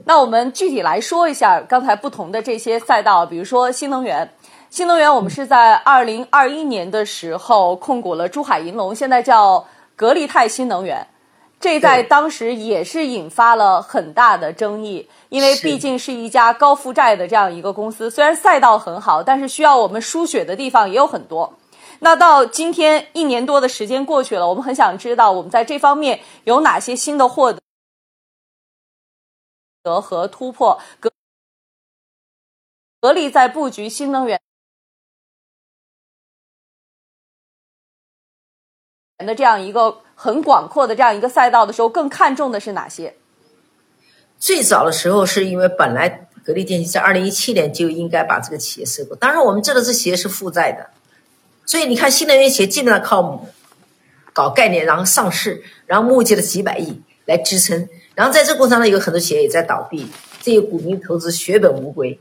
[0.04, 4.30] 那我们具体来说一下刚才不同的这些赛道，比如说新能源，
[4.68, 9.66] 新能源我们是在二零二一年的时候控股了珠海银隆，现在叫。
[9.98, 11.08] 格力泰新能源，
[11.58, 18.10] 这在当时也是引发了很大的争议，因为毕竟是一家高负债的这样一个公司。
[18.10, 21.54] 虽然赛道很好，但是需要我们输血的地方也有很多。
[22.00, 27.54] 那到今天一年多的时间过去了，我们很想知道我们在这方面有哪些新的获
[29.82, 30.78] 得和突破。
[31.00, 31.10] 格
[33.00, 34.40] 格力在布局新能源。
[39.24, 43.14] 的这样一个很广阔的这样一个赛道的时候，更看重的是哪些？
[44.38, 50.90] 最早的时候是因为本来格力电器在二零一七年就应该把这个企业收购，当然我们知道这企业是负债的，
[51.64, 53.46] 所以你看新能源企业基本上靠
[54.34, 60.06] 搞概念，然后上市，然后募集了几百亿来支撑，然后在这过程当中有很多企业也在倒闭，
[60.42, 62.20] 这些股民投资血本无归。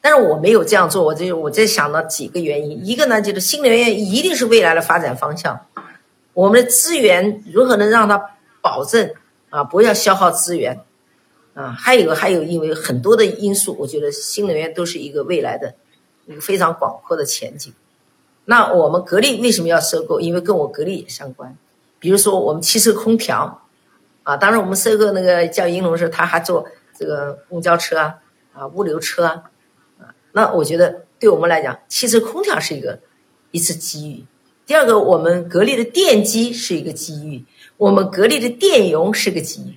[0.00, 5.64] 但是我没有这样做，我就我在想了几个原因，一个呢就是新能源一定是未来的发展方向。
[6.34, 9.14] 我们的资源如何能让它保证
[9.50, 9.64] 啊？
[9.64, 10.80] 不要消耗资源
[11.54, 11.70] 啊！
[11.70, 15.74] 还有还有，因为很多的因素，我觉得新能源都是一个未来的
[16.26, 17.72] 一个非常广阔的前景。
[18.46, 20.20] 那我们格力为什么要收购？
[20.20, 21.56] 因为跟我格力也相关。
[21.98, 23.62] 比如说我们汽车空调
[24.24, 26.66] 啊，当然我们收购那个叫银龙时，他还做
[26.98, 28.16] 这个公交车啊、
[28.52, 29.44] 啊物流车啊。
[30.32, 32.98] 那我觉得对我们来讲，汽车空调是一个
[33.52, 34.24] 一次机遇。
[34.66, 37.44] 第二个，我们格力的电机是一个机遇，
[37.76, 39.76] 我们格力的电容是个机遇。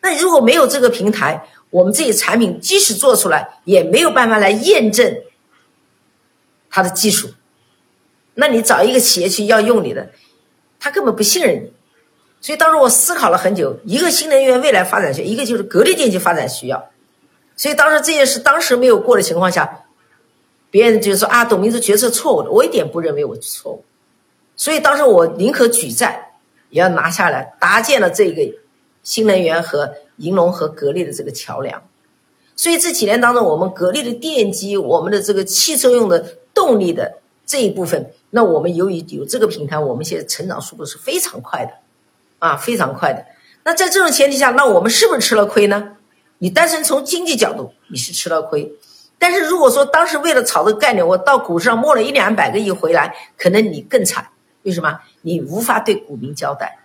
[0.00, 5.16] 那如果没有这个平台，我们这些产品即使做出来，也没有办法来验证
[6.70, 7.30] 它的技术。
[8.34, 10.10] 那你找一个企业去要用你的，
[10.80, 11.72] 他根本不信任你。
[12.40, 16.90] 所以当时我思考了很久，一个新能源未来发展需要，一个就是格力电器发展需要。
[17.56, 19.84] 所以当时这件事当时没有过的情况下，
[20.70, 23.84] 别人就说啊，董明珠决策错误的，我一点不认为我错误。
[24.56, 26.32] 所以当时我宁可举债，
[26.70, 28.42] 也要拿下来，搭建了这个
[29.02, 31.82] 新能源和银龙和格力的这个桥梁。
[32.54, 41.72] 所以这几年当中，我们格力的电机，我们的这个汽车用的动力的这一部分，那我们由于有这个平台，我们现在成长速度是非常快的，
[42.38, 43.24] 啊，非常快的。
[43.64, 45.96] 那在这种前提下，那我们是不是吃了亏呢？
[46.38, 48.72] 你单纯从经济角度，你是吃了亏。
[49.18, 54.28] 但是如果说当时为了炒这个概念，我到股市上摸了一两百个亿回来，可能你更惨。
[54.62, 56.78] 为什么你无法对股民交代，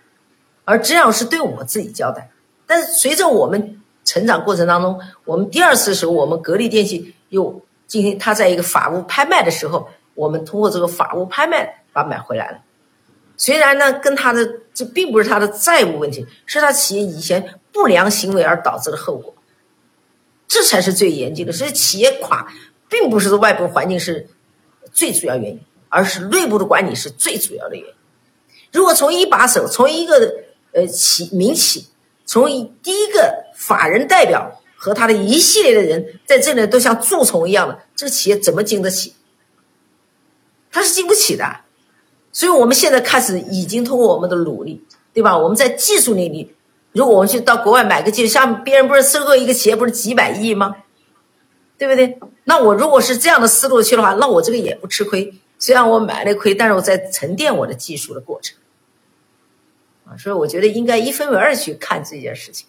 [0.64, 2.30] 而这样是对我自己交代？
[2.66, 12.58] 但是随着我们成长过程当中，我们第二次的时候，我们格力电器又进行它在一个法务拍卖的时候，我们通过这个法务拍卖把买回来了。
[13.36, 19.32] 虽然呢，跟他的这并不是他的债务问题，是他企业以前不良行为而导致的后果，
[20.48, 21.52] 这才是最严峻的。
[21.52, 22.52] 所以企业垮，
[22.88, 24.28] 并不是外部环境是
[24.92, 27.94] 最主要原因，而是内部的管理是最主要的原因。
[28.72, 30.34] 如果从一把手，从一个
[30.72, 31.86] 呃企民企，
[32.24, 32.48] 从
[32.82, 39.14] 第一个法人代表和他的一系列的人在这里都像蛀虫一样的，这个企业怎么经得起？
[40.70, 41.60] 他是经不起的。
[42.30, 44.84] 所以，我们现在开始已经通过我们的努力，
[45.14, 45.36] 对吧？
[45.36, 46.54] 我们在技术领域，
[46.92, 50.76] 如果我们去到国外买个技术，像别人不是收购一个企业不是几百亿吗？
[51.78, 52.18] 对不对？
[52.44, 55.34] 那我如果是这样的思路去的话，那我这个也不吃亏。
[55.58, 58.56] 虽然我买了亏，但是我在沉淀我的技术的过程。
[60.06, 62.66] 啊，所以我觉得应该一分为二去看这件事情。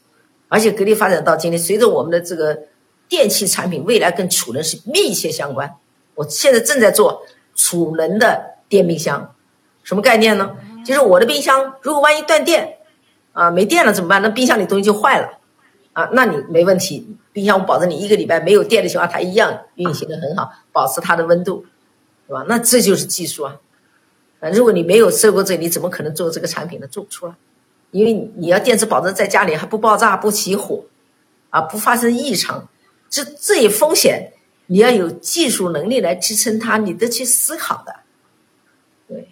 [0.48, 2.64] 而且，格力发展到今天，随着我们的这个
[3.08, 5.76] 电器产品未来跟储能是密切相关。
[6.16, 7.24] 我现在正在做
[7.56, 9.34] 储能的电冰箱。
[9.84, 10.56] 什么概念呢？
[10.86, 12.78] 就是我的冰箱，如果万一断电，
[13.34, 14.22] 啊，没电了怎么办？
[14.22, 15.40] 那冰箱里东西就坏了，
[15.94, 21.66] 啊，那你没问题，冰箱我保证你一个礼拜没有电的情况，它一样运行的很好，保持它的温度，
[22.30, 22.46] 对吧？
[22.48, 23.60] 那这就是技术啊，
[24.40, 26.86] 啊，如果你没有受过这，你怎么可能做这个产品呢？
[26.86, 27.34] 做不出来，
[27.90, 30.84] 因为你要电池保证在家里还不爆炸、不起火，
[31.50, 32.70] 啊，不发生异常，
[33.10, 34.34] 这这一风险，
[34.68, 37.96] 你要有技术能力来支撑它，你得去思考的。
[39.08, 39.28] 对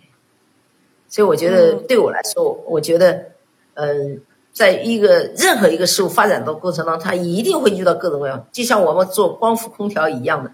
[1.07, 3.27] 所以我觉得，对我来说，我觉得，
[3.75, 4.19] 嗯，
[4.51, 10.51] 在一个任何一个事物发展的过程当中，它一定会遇到各种各样，就像我们做光伏空调一样的，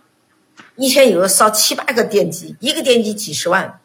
[0.75, 3.79] 一天有个烧七八个电机，一个电机几十万，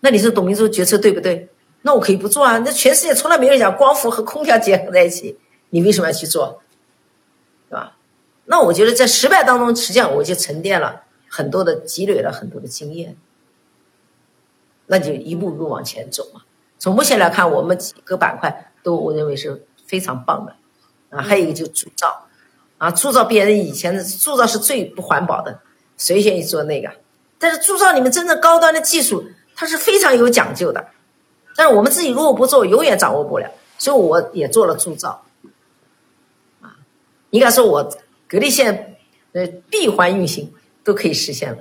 [0.00, 1.48] 那你说董明珠决策对不对？
[1.82, 5.38] 那我可以不做啊，那全世界从来没有人讲光伏和空调结合在一起，
[5.70, 6.60] 你为什么要去做？
[7.68, 7.96] 对吧？
[8.46, 13.16] 那我觉得在失败当中，实际上我就沉淀了很多的积累了很多的经验。
[14.86, 16.42] 那就一步步往前走嘛。
[16.78, 20.56] 从目前来看，我们几个板块都我认为是非常棒的，
[21.10, 22.25] 啊，还有一个就铸造，
[22.78, 25.60] 啊，铸造别人以前的铸造是最不环保的，
[25.96, 26.90] 谁愿意做那个？
[27.38, 29.24] 但是铸造里面真正高端的技术，
[29.54, 30.88] 它是非常有讲究的。
[31.54, 33.50] 但是我们自己如果不做，永远掌握不了。
[33.78, 35.22] 所以我也做了铸造，
[36.62, 36.76] 啊，
[37.28, 37.96] 应该说我
[38.26, 38.96] 格力线
[39.32, 40.50] 呃闭环运行
[40.82, 41.58] 都可以实现了。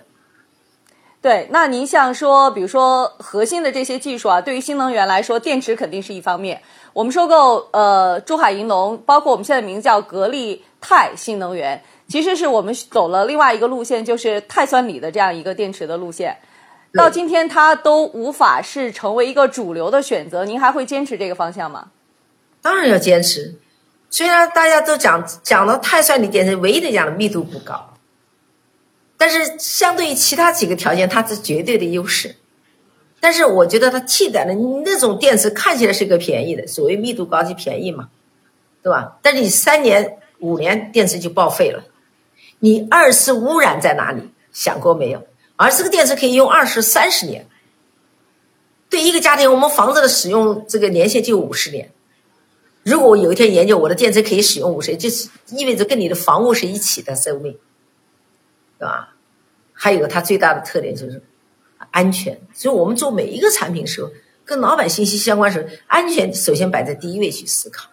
[1.21, 6.61] 对，那您像说，比如说核心的这些技术啊，对于新能源来说，电池肯定是一方面。
[6.93, 16.37] 我们收购呃珠海银隆，包括我们现在名字叫格力钛新能源，其实是我们走了另外一个路线，就是钛酸锂的这样一个电池的路线。
[16.93, 20.45] 到今天，它都无法是成为一个主流的选择。
[20.45, 21.89] 您还会坚持这个方向吗？
[22.61, 23.55] 当然要坚持。
[24.11, 27.93] 虽然大家都讲讲的碳酸锂电池，唯一的讲的密度不高。
[29.17, 32.35] 但是相对于其他几个条件，它是绝对的优势。
[33.19, 34.53] 但是我觉得它替代了
[34.85, 38.09] 那种电池看起来是个便宜的，所谓密度高就便宜嘛，
[38.83, 39.17] 对吧？
[39.23, 41.83] 但是你三年五年电池就报废了，
[42.59, 44.29] 你二次污染在哪里？
[44.51, 45.25] 想过没有？
[45.55, 47.47] 而这个电池可以用二十三十年。
[48.89, 51.91] 对一个家庭，我们房子的使用这个年限就五十年。
[52.83, 57.57] 如果我有一天研究我的电池可以使用五十年，就是意味着跟你的房屋是一起的寿命。
[58.77, 59.15] 对吧？
[59.73, 61.23] 还有它最大的特点就是
[61.91, 62.39] 安全。
[62.53, 64.11] 所以我们做每一个产品时候，
[64.45, 67.89] 跟老百姓息息相关时候，安全首先摆在第一位去思考。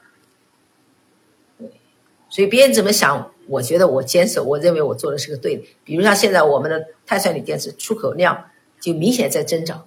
[2.32, 5.62] 所以别人怎么想，我觉得我坚守，我认为我做的是个对的。
[5.84, 8.46] 比如像现在我们的碳酸锂电池出口量
[8.80, 9.86] 就明显在增长，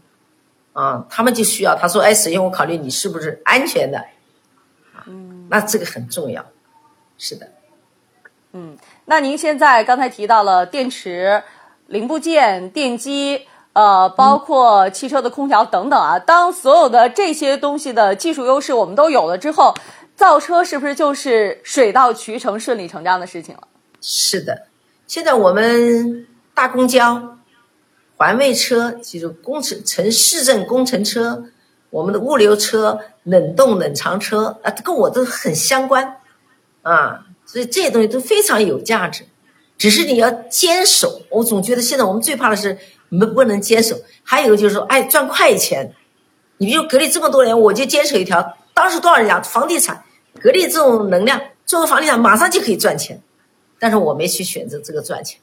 [0.74, 4.06] 啊，他们就需要他说，哎，首先我考虑你是不是安全的，
[5.08, 6.46] 嗯，那这个很重要，
[7.18, 7.48] 是的。
[8.54, 11.41] 嗯，那您现在刚才提到了电池、
[11.88, 16.20] 零部件、电机，呃，包括汽车的空调等等啊。
[16.20, 19.74] 当所有的这些东西的技术优势我们都有了之后，
[20.16, 23.68] 造车是不是就是水到渠成、顺理成章的事情了？
[24.01, 24.68] 是的，
[25.07, 27.38] 现在我们大公交、
[28.16, 31.45] 环卫车，就是工程城市镇工程车，
[31.89, 36.18] 我们的物流车、冷冻冷藏车啊，跟我都很相关
[36.84, 37.26] 啊。
[37.45, 39.26] 所以这些东西都非常有价值，
[39.78, 41.22] 只是你要坚守。
[41.30, 42.78] 我总觉得现在我们最怕的是
[43.09, 43.97] 你们不能坚守。
[44.24, 45.93] 还有一个就是说，哎，赚快钱。
[46.57, 48.57] 你比如格力这么多年，我就坚守一条。
[48.74, 50.03] 当时多少人讲房地产，
[50.46, 53.20] 格力这种能量做个房地产马上就可以赚钱，
[53.80, 55.41] 但是我没去选择这个赚钱。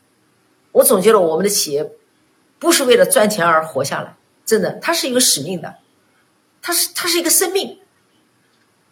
[0.70, 1.90] 我总觉得我们的企业
[2.60, 5.74] 不是为了赚钱而活下来，真的，它是一个使命的，
[6.62, 7.80] 它是它是一个生命，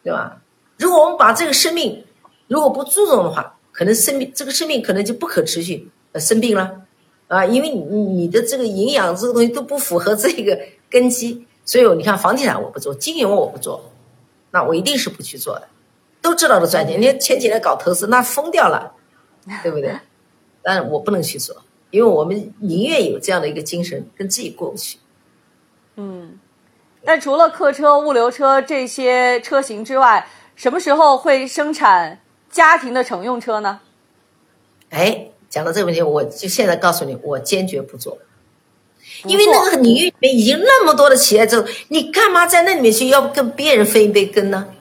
[0.02, 0.42] 对吧？
[0.78, 2.04] 如果我们把这个生命，
[2.48, 6.82] 如果不注重的话，可能生命这个生命可能就不可持续，呃，生病了，
[7.28, 10.58] 啊，因为你你的这个营养这个东西都不符合这个
[10.90, 13.92] 根基，所以你看房地产我不做，金融我不做，
[14.50, 15.68] 那我一定是不去做的。
[16.22, 18.92] 都知道的赚钱，你看前几年搞投资那疯掉了，
[19.62, 19.94] 对不对？
[20.62, 21.56] 但是我不能去做，
[21.90, 24.98] 因为我们宁愿有这样的一个精神，跟自己过不去。
[25.96, 26.38] 嗯，
[27.02, 33.80] 那除了客车、物流车这些车型之外，什么时候会生产家庭的乘用车呢？
[34.90, 38.18] 哎，讲到这个问题，我就现在告诉你，我坚决不做，
[39.24, 44.74] 因为那个领域里面已经那么多的企业之后，你干嘛在那里面去要跟别人分一杯羹呢？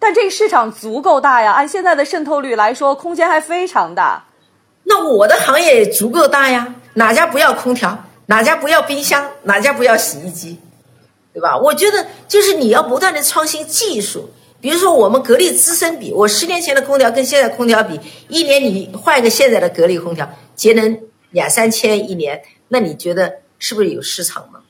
[0.00, 4.24] 但这个市场足够大呀，按现在的渗透率来说，空间还非常大。
[4.84, 8.06] 那我的行业也足够大呀，哪家不要空调？
[8.26, 9.30] 哪家不要冰箱？
[9.42, 10.58] 哪家不要洗衣机？
[11.34, 11.56] 对吧？
[11.58, 14.30] 我觉得就是你要不断的创新技术。
[14.60, 20.98] 比如说我们格力资深比，我十年前的空调跟现在空调比，一年你换一个现在的格力空调，节能
[21.30, 24.60] 两三千一年，那你觉得是不是有市场呢？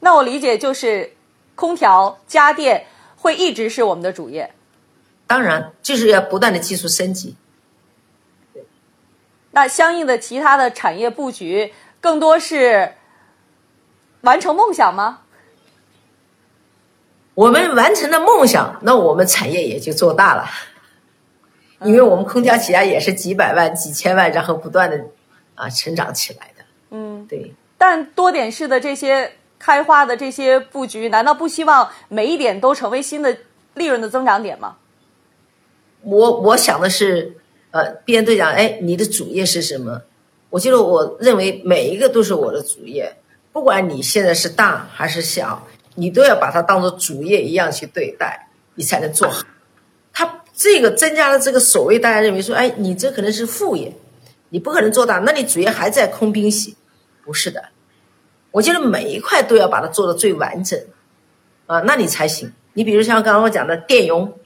[0.00, 1.12] 那我理解就是。
[1.60, 2.86] 空调家电
[3.18, 4.54] 会一直是我们的主业，
[5.26, 7.36] 当然就是要不断的技术升级。
[9.50, 12.94] 那相应的其他的产业布局，更多是
[14.22, 15.20] 完成梦想吗？
[17.34, 20.48] 我们完成了梦想，那我们产业也就做大了，
[21.82, 25.04] 因为我们空调起家也是几百万、几千万，然后不断的
[25.56, 26.64] 啊成长起来的。
[26.88, 27.54] 嗯，对。
[27.76, 29.36] 但多点式的这些。
[29.60, 33.36] 开花的这些布局，难道不希望每一点都成为新的
[33.74, 34.78] 利润的增长点吗？
[36.02, 37.36] 我我想的是，
[37.70, 40.02] 呃，编队长，哎，你的主业是什么？
[40.48, 43.18] 我觉得我认为每一个都是我的主业，
[43.52, 49.44] 不管你现在是大还是小，你都要把它当做主业一样去对待，你才能做好。
[50.12, 53.94] 他这个增加了这个所谓大家认为说，哎，你这可能是副业，
[54.48, 56.76] 你不可能做大，那你主业还在空兵洗，
[57.22, 57.66] 不是的。
[58.50, 60.78] 我觉得每一块都要把它做的最完整，
[61.66, 62.52] 啊，那你才行。
[62.72, 64.38] 你比如像刚刚我讲的电容，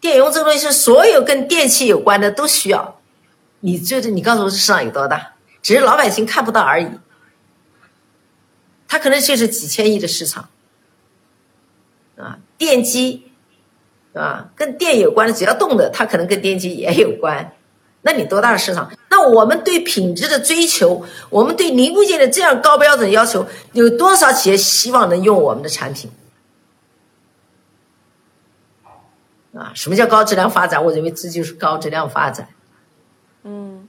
[0.00, 3.00] 电容这个东西是所有跟电器有关的都需要。
[3.60, 5.34] 你就是你告诉我这市场有多大？
[5.62, 6.88] 只是老百姓看不到而已。
[8.88, 10.48] 它可能就是几千亿的市场，
[12.16, 13.30] 啊，电机，
[14.14, 17.52] 啊，跟电有关的只要动的，它可能跟电机也有关。
[18.02, 18.90] 那你多大的市场？
[19.10, 26.10] 那我们对品质的追求，我们对零部件的这样高标准要求，有多少企业希望能用我们的产品？
[29.54, 30.82] 啊，什么叫高质量发展？
[30.82, 32.48] 我认为这就是高质量发展。
[33.42, 33.88] 嗯，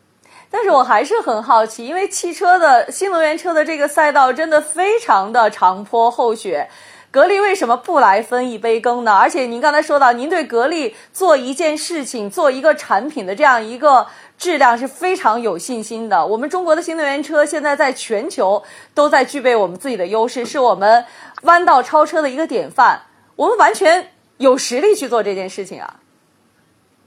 [0.49, 6.69] 但是我还是很好奇，因为汽车的新能源车的这个赛道真的非常的长坡厚雪。
[7.11, 9.11] 格力为什么不来分一杯羹呢？
[9.11, 14.07] 而且您刚才说到，您对格力做一件事情、做一个产品的这样一个
[14.37, 16.25] 质量是非常有信心的。
[16.25, 21.03] 我们中国的新能源车现在在全球都在具备我们自己的优势，是我们
[21.41, 23.01] 弯道超车的一个典范。
[23.35, 25.95] 我们完全有实力去做这件事情啊！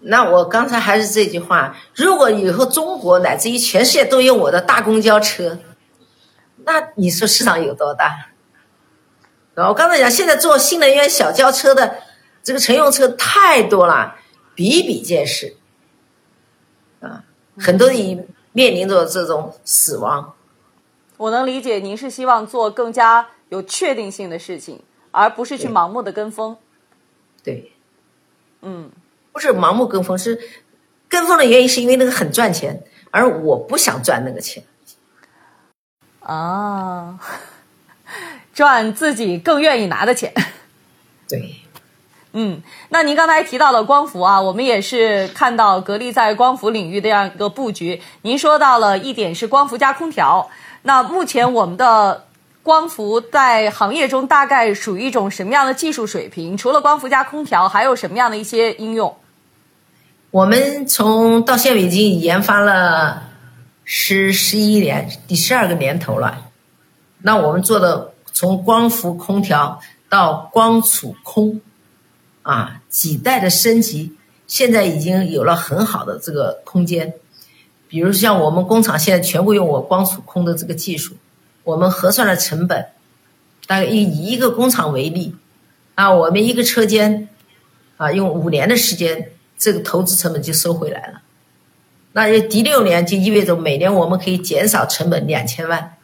[0.00, 5.60] 那我刚才还是这句话：如果以后中国乃至于全世界都用我的大公交车，
[6.66, 8.33] 那你说市场有多大？
[9.56, 11.98] 我刚才讲，现在做新能源小轿车的
[12.42, 14.16] 这个乘用车太多了，
[14.54, 15.56] 比比皆是，
[17.00, 17.24] 啊，
[17.56, 20.34] 很多人面临着这种死亡。
[21.16, 24.82] 我能理解，您是希望做更加有确定性的事情，
[25.12, 26.56] 而不是去盲目的跟风。
[27.44, 27.72] 对，
[28.62, 28.90] 嗯，
[29.32, 30.40] 不是盲目跟风，是
[31.08, 32.82] 跟风的原因是因为那个很赚钱，
[33.12, 34.64] 而我不想赚那个钱。
[36.20, 37.20] 啊。
[38.54, 40.32] 赚自己更愿意拿的钱，
[41.28, 41.56] 对，
[42.32, 48.00] 嗯，那您刚才提到了光伏啊，我们也是看到格力在光伏领域的这样一个布局。
[48.22, 50.48] 您说到了一点是光伏加空调，
[50.82, 52.26] 那目前我们的
[52.62, 56.56] 光伏在行业中大概属于一种什么样的技术水平？
[56.56, 59.16] 除了光伏加空调，还有什么样的一些应用？
[60.30, 63.24] 我们从到现在已经研发了
[63.84, 66.50] 十十一年，第十二个年头了。
[67.22, 68.13] 那我们做的。
[68.34, 71.60] 从光伏空调到光储空，
[72.42, 74.12] 啊，几代的升级，
[74.48, 77.14] 现在已经有了很好的这个空间。
[77.86, 81.14] 比如像我们工厂现在全部用我光储空的这个技术，
[81.62, 82.88] 我们核算了成本，
[83.68, 85.36] 大概以以一个工厂为例，
[85.94, 87.28] 啊，我们一个车间，
[87.98, 91.22] 啊，用五年的时间，这个投资成本就收回来了。
[92.14, 95.96] 那第六年就意味着每年我们可以减少成本两千万。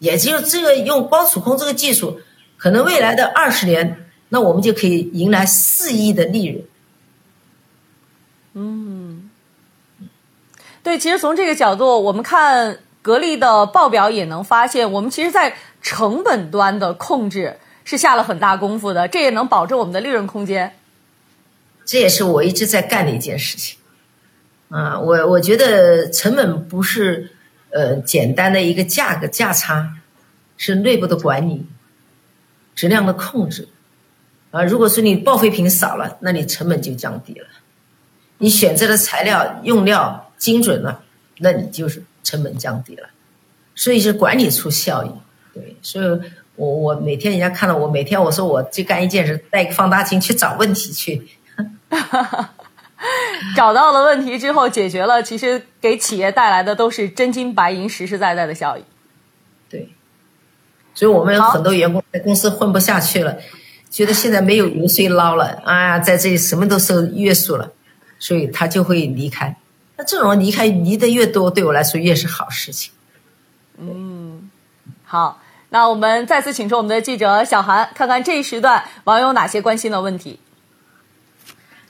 [0.00, 2.20] 也就这个用光储空这个技术，
[2.56, 6.64] 可能未来的二十年，那我们就可以迎来四亿的利润。
[8.54, 9.30] 嗯
[10.82, 20.74] 对，其实从这个角度，我们看格力的报表也能发现，我们其实，在成本端的控制是下了很大功夫的，这也能保证我们的利润空间。
[21.84, 23.78] 这也是我一直在干的一件事情。
[24.70, 27.32] 啊，我我觉得成本不是
[27.72, 29.96] 呃简单的一个价格价差，
[30.56, 31.66] 是内部的管理、
[32.74, 33.68] 质量的控制。
[34.50, 37.46] 啊，如果说你报废品少了，那你成本就降低了；
[38.38, 41.04] 你选择的材料用料精准了，
[41.38, 43.08] 那你就是成本降低了。
[43.76, 45.10] 所以是管理出效益。
[45.54, 46.20] 对，所以
[46.56, 51.28] 我我每天人家看到我，每天我说我就干一件事，带个放大镜去找问题去。
[51.88, 52.54] 哈哈哈
[53.56, 58.84] 找到了问题之后解决了，其实给企业带来的都是真金白银、实实在在的效益。
[59.68, 59.88] 对，
[60.94, 63.38] 所以我们有很多员工在公司混不下去了，
[63.88, 67.72] 觉得现在没有油水捞了啊，在这里什么都受约束了，
[68.18, 69.56] 所以他就会离开。
[69.96, 72.92] 那这种离开离得越多，对我来说越是好事情。
[73.78, 74.50] 嗯
[75.04, 75.40] 好，
[75.70, 80.38] 那我们再次请出我们的记者小韩，看看这一时段网友哪些关心的问题。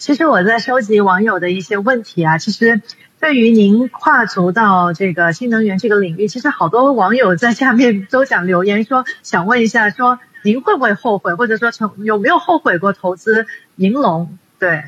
[0.00, 2.80] 其实我在收集网友的一些问题啊，其实
[3.20, 13.46] 对于您跨足到这个新能源这个领域，其实好多网友在下面都想留言说，想问一下，说您会不会后悔，或者说从有没有后悔过投资
[13.76, 14.38] 银龙？
[14.58, 14.84] 对，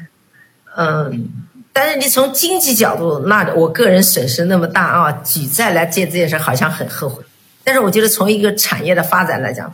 [0.74, 1.28] 嗯，
[1.74, 7.22] 但是你从经济角度，那我个人损失那么大啊，举债来借这件事好像很后悔。
[7.62, 9.70] 但是我觉得从一个产业的发展来讲，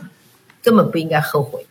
[0.61, 1.65] 根本不应该后悔。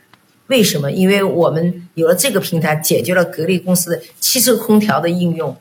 [0.48, 0.90] 为什么？
[0.90, 5.54] 因为我们有了这个平台，解决了格力公司的汽车空调的应用，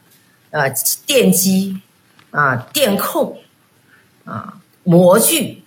[0.52, 0.64] 啊，
[1.06, 1.82] 电机，
[2.32, 3.38] 啊，电控，
[4.24, 5.64] 啊，模具，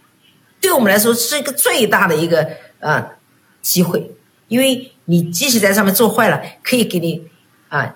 [0.58, 2.48] 对我们来说是一个最大的一个
[2.80, 3.12] 啊
[3.60, 4.10] 机会。
[4.48, 7.28] 因为你即使在上面做坏了，可以给你
[7.68, 7.94] 啊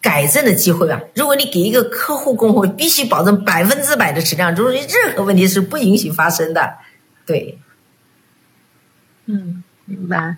[0.00, 1.02] 改正的机会啊。
[1.14, 6.78] 如果你给一个客户供货，必须保证百分之百的质量，就是任何问题是不允许发生的。
[7.26, 7.58] 对，
[9.26, 9.62] 嗯。
[9.84, 10.36] 明白。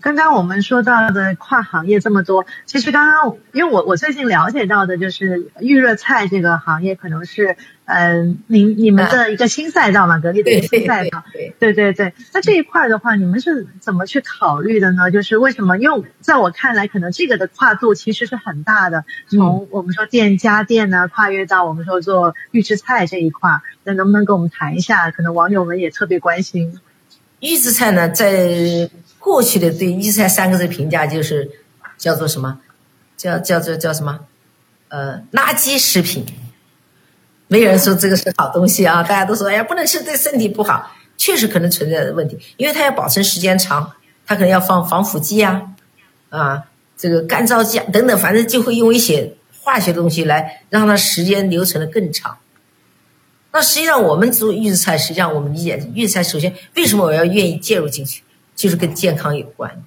[0.00, 11.22] 刚刚我们说到的跨行业这么多，其实刚刚因为我我最近了解到的就是预热菜这个行业可能是嗯，你你们的一个新赛道嘛，格力的一个新赛道。
[11.58, 12.14] 对对对。
[12.32, 15.10] 那这一块的话，你们是怎么去考虑的呢？
[15.10, 15.76] 就是为什么？
[15.76, 19.04] 因为在我看来，可能这个的跨度其实是很大的。
[19.28, 25.10] 从我们说电家电呢，跨越到我们说做预制菜这一块，那能不能跟我们谈一下？
[25.10, 26.80] 可能网友们也特别关心。
[27.44, 31.50] 预制菜呢，在过去的对预制菜三个字评价就是
[31.98, 32.58] 叫做什么？
[33.18, 34.20] 叫叫做叫什么？
[34.88, 36.24] 呃，垃圾食品。
[37.48, 40.90] 没有人说这个是好东西啊，大家都说哎呀不能吃，对身体不好。
[41.18, 43.92] 确实可能存在的问题，因为它要保存时间长，
[44.26, 45.70] 它可能要放防腐剂啊，
[46.30, 46.64] 啊，
[46.96, 52.38] 这个干燥剂啊等等，反正就会用一些化学东西来让它时间留存的更长。
[53.54, 58.24] 那实际上，我们做预制菜，实际上我们理解预制菜，首先为什么我要愿意介入进去，
[58.56, 59.80] 就是跟健康有关。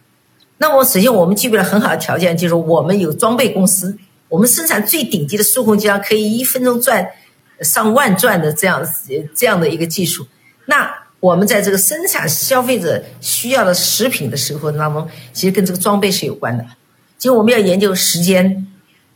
[0.59, 3.97] 那我首先我们具备了很好的条件，就是我们有装备公司，
[4.29, 7.05] 我们生产最顶级的数控机上可以一分钟转
[7.59, 8.81] 上万转的这样
[9.35, 10.25] 这样的一个技术。
[10.67, 10.89] 那
[11.19, 16.65] 我们在这个生产消费者需要的食品的时候当中，其实跟这个装备是有关的。
[17.19, 18.65] 就我们要研究时间、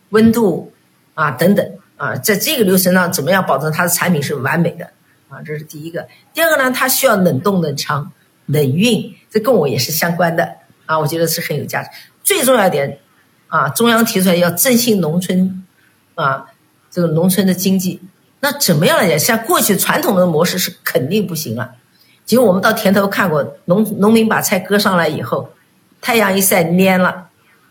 [0.09, 0.73] 温度
[1.13, 1.65] 啊等等。
[2.01, 4.85] 啊，在这个流程上，怎么样保证它的产品是完美的？
[5.29, 6.07] 啊，这是第一个。
[6.33, 8.11] 第二个呢，它需要冷冻、冷藏、
[8.47, 10.55] 冷运，这跟我也是相关的。
[10.87, 11.89] 啊，我觉得是很有价值。
[12.23, 12.97] 最重要一点，
[13.49, 15.63] 啊，中央提出来要振兴农村，
[16.15, 16.47] 啊，
[16.89, 18.01] 这个农村的经济。
[18.39, 19.19] 那怎么样来讲？
[19.19, 21.75] 像过去传统的模式是肯定不行了。
[22.25, 25.51] 结果我们到田头看过，农农民把菜割上来以后，
[26.01, 27.27] 太阳一晒蔫了，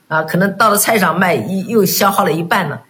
[0.07, 2.83] 啊，可能到了菜场卖又消耗了一半了。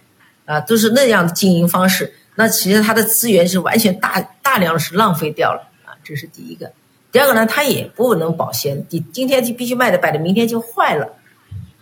[0.45, 6.72] 啊，都是那样的经营方式，那其实它的资源是完全大大量是浪费掉了啊，这是第一个。
[7.12, 11.14] 第二个呢，它也不能保鲜，你今天就必须卖的摆的，明天就坏了，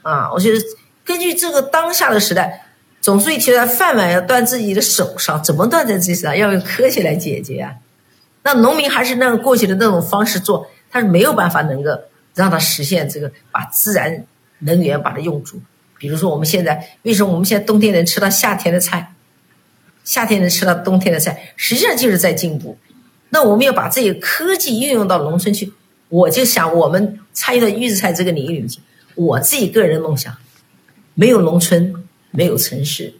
[0.02, 0.58] 啊，我觉得
[1.04, 2.66] 根据这个当下的时代，
[3.00, 6.36] 总书记提出来，饭碗要端自己的手上，怎么端在自己手上？
[6.36, 7.74] 要用科学来解决啊。
[8.42, 11.90] 那农民还是那个过去的那种方式做，他是没有办法能够
[12.34, 14.24] 让他实现这个把自然
[14.60, 15.60] 能源把它用足。
[15.98, 19.14] 比如说，我们现在为什么我们现在冬天能吃到夏天的菜，
[20.04, 22.78] 夏天能吃到冬天的菜，实际上就是在进步。
[23.30, 25.72] 那我们要把这些科技运用到农村去。
[26.08, 28.80] 我就想，我们参与到预制菜这个领域里面去。
[29.14, 30.34] 我自己个人梦想，
[31.12, 31.92] 没有农村，
[32.30, 33.12] 没有城市，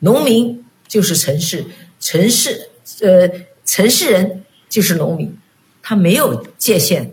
[0.00, 1.64] 农民就是城市，
[1.98, 2.68] 城市
[3.00, 3.30] 呃
[3.64, 5.34] 城市人就是农民，
[5.82, 7.12] 他没有界限，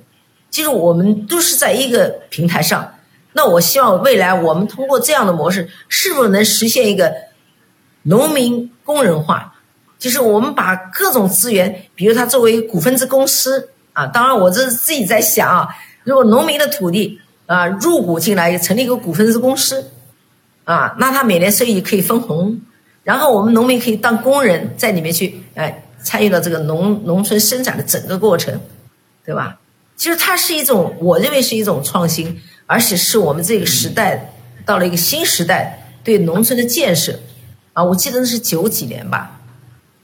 [0.51, 2.92] 就是我们都是在一个平台上。
[3.33, 7.13] 那我希望未来我们通过这样的模式，是否能实现一个
[8.03, 9.53] 农民工人化？
[9.99, 15.67] 就是我们把各种资源，比如它作为股份制公司啊，当然我这是自己在想啊，
[16.03, 19.91] 如果农民的土地啊入股进来，成立一个股份制公司
[20.65, 22.59] 啊，那他每年收益可以分红，
[23.03, 28.59] 然后我们农民可以当工人在里面去，哎，参与到这个农农村生产的整个过程，
[29.25, 29.57] 对吧？
[29.95, 34.33] 其实它是一种，我认为是一种创新，而且是我们这个时代
[34.65, 37.19] 到了一个新时代对农村的建设
[37.73, 37.83] 啊。
[37.83, 39.39] 我记得那是九几年吧。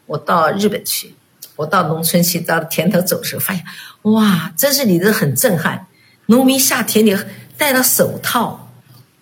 [0.05, 1.13] 我到日本去，
[1.55, 3.63] 我到农村去，到田头走的时候，发现
[4.03, 5.85] 哇，真是你的很震撼。
[6.25, 7.15] 农民下田里
[7.57, 8.71] 戴了手套，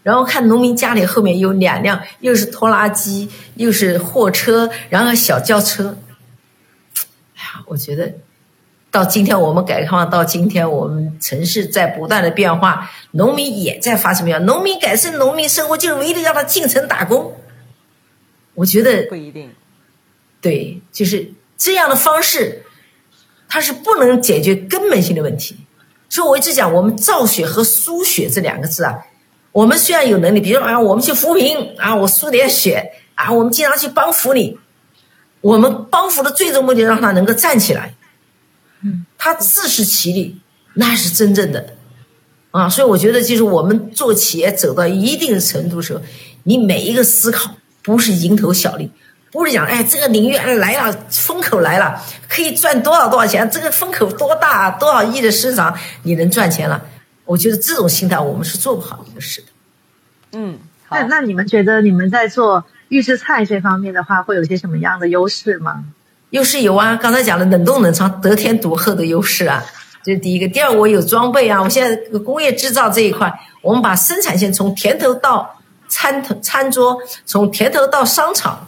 [0.04, 5.98] 然后看农民家里后面有两辆，又是拖拉机，又是货车，然后小轿车。
[7.36, 8.14] 哎呀，我觉得
[8.90, 14.46] 到今天我们改革开放到今天，我们城市在不断的变化，农民也在发生变化。
[14.46, 17.34] 农民改善农民生活，就是为了让他进城打工。
[18.56, 19.52] 我觉得不一定。
[20.40, 22.64] 对，就是这样的方式，
[23.50, 25.58] 它是不能解决根本性的问题。
[26.10, 28.96] 所以我一直讲，我们造血和输血这两个字啊，
[29.52, 34.58] 我们虽然有能力，比如说啊，我们去扶贫啊，我输点血啊，我们经常去帮扶你，
[35.42, 37.97] 我们帮扶的最终目的让他能够站起来，嗯，
[39.18, 40.40] 他自食其力，
[40.74, 41.74] 那是真正的
[42.52, 42.70] 啊。
[42.70, 46.02] 所以我觉得，就是我们做企业走到一定的程度时候，
[46.44, 48.92] 你每一个思考不是蝇头小利。
[49.30, 53.48] 不是讲，哎，这个领域来了，风口来了，可以赚多少多少钱？
[53.52, 56.82] 这个风口多大，多少亿的市场，你能赚钱了？
[57.26, 59.48] 我觉得这种心态我们是做不好的事的。
[60.32, 60.58] 嗯，
[60.90, 65.84] 那那你们觉得你们在做预制菜这方面的话，会有些什么样的优势吗？
[66.32, 69.64] 优势有啊，刚才讲的冷冻冷藏得天独厚的优势啊，
[70.04, 70.48] 这是第一个。
[70.48, 78.68] 第二，我有装备啊，我现在工业制造这一块，我们把生产线从田头到餐头餐桌，从田头到商场。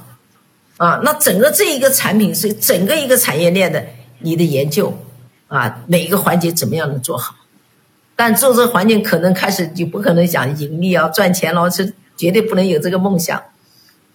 [0.78, 3.86] 啊，那整个这一个产品是整个一个产业链的
[4.20, 4.98] 你的研究，
[5.50, 7.36] 啊，每一个环节怎么样能做好？
[8.16, 13.44] 但做这个环境可能开始就不可能讲盈利啊，赚钱了，是绝对不能有这个梦想，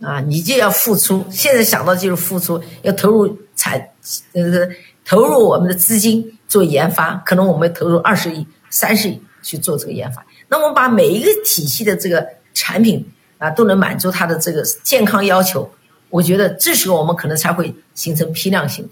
[0.04, 1.24] 啊，你就要付出。
[1.30, 3.88] 现在想到就是付出，要投入产，
[4.32, 4.68] 呃，
[5.04, 10.24] 投入我们的资金做研发，可能我们投入二十亿、三十亿去做这个研发。
[10.48, 15.70] 那我们把每一个体系的这个产品啊，都能满足它的这个健康要求。
[16.10, 18.90] 我觉得这时候我们可能才会形成批量性的。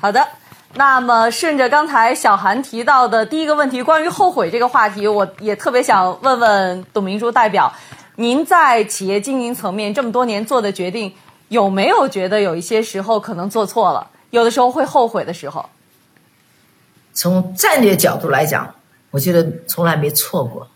[0.00, 0.26] 好的，
[0.74, 7.72] 那么顺着刚才小韩提到的第一个问题，关于后悔这个话题，我也特别想问问董明珠代表，
[8.20, 11.14] 您在企业经营层面这么多年做的决定，
[11.46, 15.66] 有没有觉得有一些时候可能做错了，有的时候会后悔的时候？
[17.12, 18.74] 从战略角度来讲，
[19.12, 20.68] 我觉得从来没错过，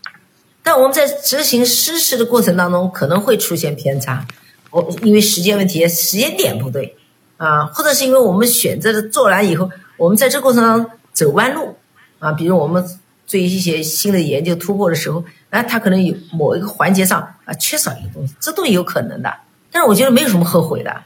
[0.62, 4.24] 但我们在执行实施的过程当中，可能会出现偏差。
[4.70, 6.96] 我因为时间问题，时间点不对，
[7.38, 11.74] 啊，或者是因为我们选择的做完以后，我们在这过程当中走弯路，
[12.20, 12.84] 啊，比如我们
[13.26, 19.32] 做一些新的研究突破的时候，哎，他可能有某一个环节上啊缺少一个东西，这都有可能的。
[19.70, 21.02] 但是我觉得没有什么后悔的，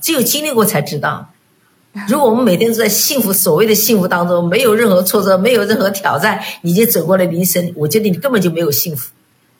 [0.00, 1.28] 只有经历过才知道。
[2.06, 9.10] 如果我们每天都在幸福所谓的幸福当中，没有任何挫折，没有任何挑战，你就走过了人生，我觉得你根本就没有幸福。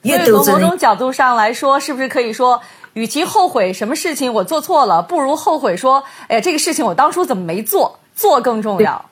[0.02, 2.62] 从某种角度上来说，是不是可以说？
[2.94, 7.98] 与其后悔什么事情我做错了，不如后悔说，哎呀，这个事情我当初怎么没做？
[8.16, 9.04] 做更重要。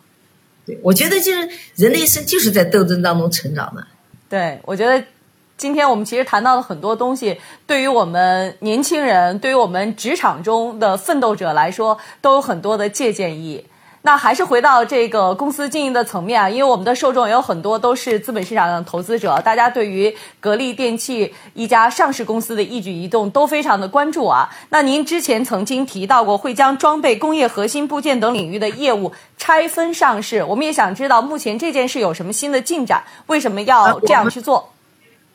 [0.66, 3.86] 对，我觉得就是人的一生就是在斗争当中成长的。
[4.28, 5.02] 对，我觉得
[5.56, 13.64] 今天我们其实谈到了很多东西，对于我们年轻人，对于我们职场中的奋斗者来说，都有很多的借鉴意义。
[14.03, 24.49] 那还是回到这个公司经营的层面啊，因为我们的受众也有很多都是资本市场的投资者，大家对于格力电器一家上市公司的一举一动都非常的关注啊。
[24.70, 33.03] 那您之前曾经提到过会将装备、工业核心部件等领域的业务拆分上市，我们也想知道目前这件事有什么新的进展？
[33.26, 34.72] 为什么要这样去做？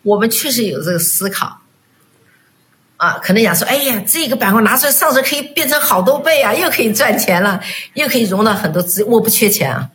[0.04, 1.60] 我们确实有这个思考。
[3.04, 7.60] 啊，可能想说，哎呀，这个板块拿出来上市可以变成好多倍啊，又可以赚钱了，
[7.96, 9.90] 又可以融到很多资，我不缺钱啊，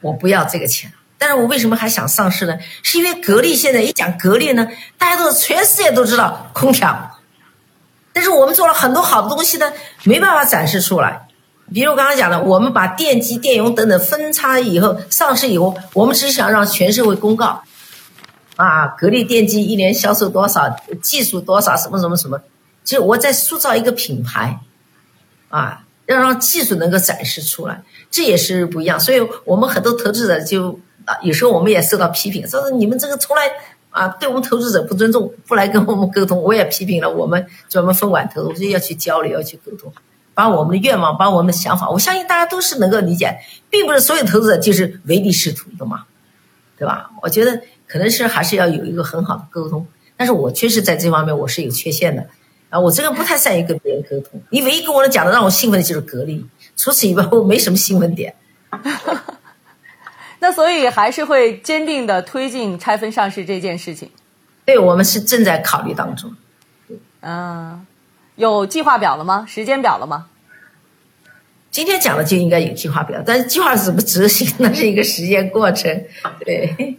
[0.00, 0.92] 我不要这个钱。
[1.18, 2.56] 但是我为什么还想上市呢？
[2.84, 4.68] 是因为格力现在一讲格力呢，
[4.98, 7.18] 大家都全世界都知道空调，
[8.12, 9.72] 但是我们做了很多好的东西呢，
[10.04, 11.26] 没办法展示出来。
[11.74, 17.64] 比如我刚刚讲的，我们把电机、电容等等分拆以后上市以后，我们只想让全社会公告。
[18.62, 22.40] 啊，格力电机一年销售多少，技术多少，什么什么什么，
[22.84, 24.60] 就我在塑造一个品牌，
[25.48, 29.00] 啊，要让技术能够展示出来，这也是不一样。
[29.00, 33.50] 所以我们很多投资者就啊，有时候我们也受到批评，说是你们这个从来
[33.90, 37.10] 啊，对我们投资者不尊重，不来跟我们沟通，我也批评了。
[37.10, 39.92] 我们专门分管投资，我说要去交流，要去沟通，
[40.34, 43.38] 把我们的愿望，把我们的想法，我相信大家都是能够理解，
[43.68, 46.04] 并不是所有投资者就是唯利是图的嘛，
[46.78, 47.10] 对吧？
[47.22, 47.60] 我觉得
[47.92, 49.86] 可能是还是要有一个很好的沟通，
[50.16, 52.26] 但是我确实在这方面我是有缺陷的
[52.70, 54.40] 啊，我这个不太善于跟别人沟通。
[54.48, 58.34] 你唯一跟我讲的让我兴奋的就是格力，除此以外我没什么兴奋点。
[60.40, 64.10] 那所以还是会坚定的推进拆分上市这件事情。
[64.64, 66.34] 对，我们是正在考虑当中。
[67.20, 67.86] 嗯，
[68.36, 69.44] 有计划表了吗？
[69.46, 70.28] 时间表了吗？
[71.70, 76.04] 今天讲的就应该有计划表，但是计划是怎么执行，那是一个时间过程。
[76.44, 76.96] 对，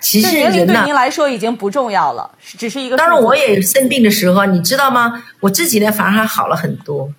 [0.00, 2.96] 其实年龄人呐、对您来说已经不重要了，只是一个。
[2.96, 5.24] 当然，我也生病的时候，你知道吗？
[5.40, 7.12] 我这几年反而还好了很多。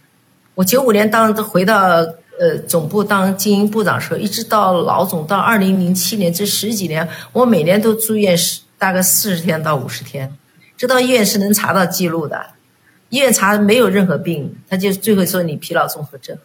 [0.55, 1.77] 我九五年当回到
[2.39, 10.35] 呃总部当经营部长的时候，一直到老总到二零零七年这十几年，我每年都住院十大概四十天到五十天，
[10.77, 12.45] 这到医院是能查到记录的。
[13.09, 16.37] 医院查没有任何病，他就最后说你疲劳综合症。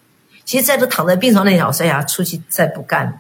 [0.45, 3.13] 其实在这躺在病床那想，我说哎呀，出去再不干了。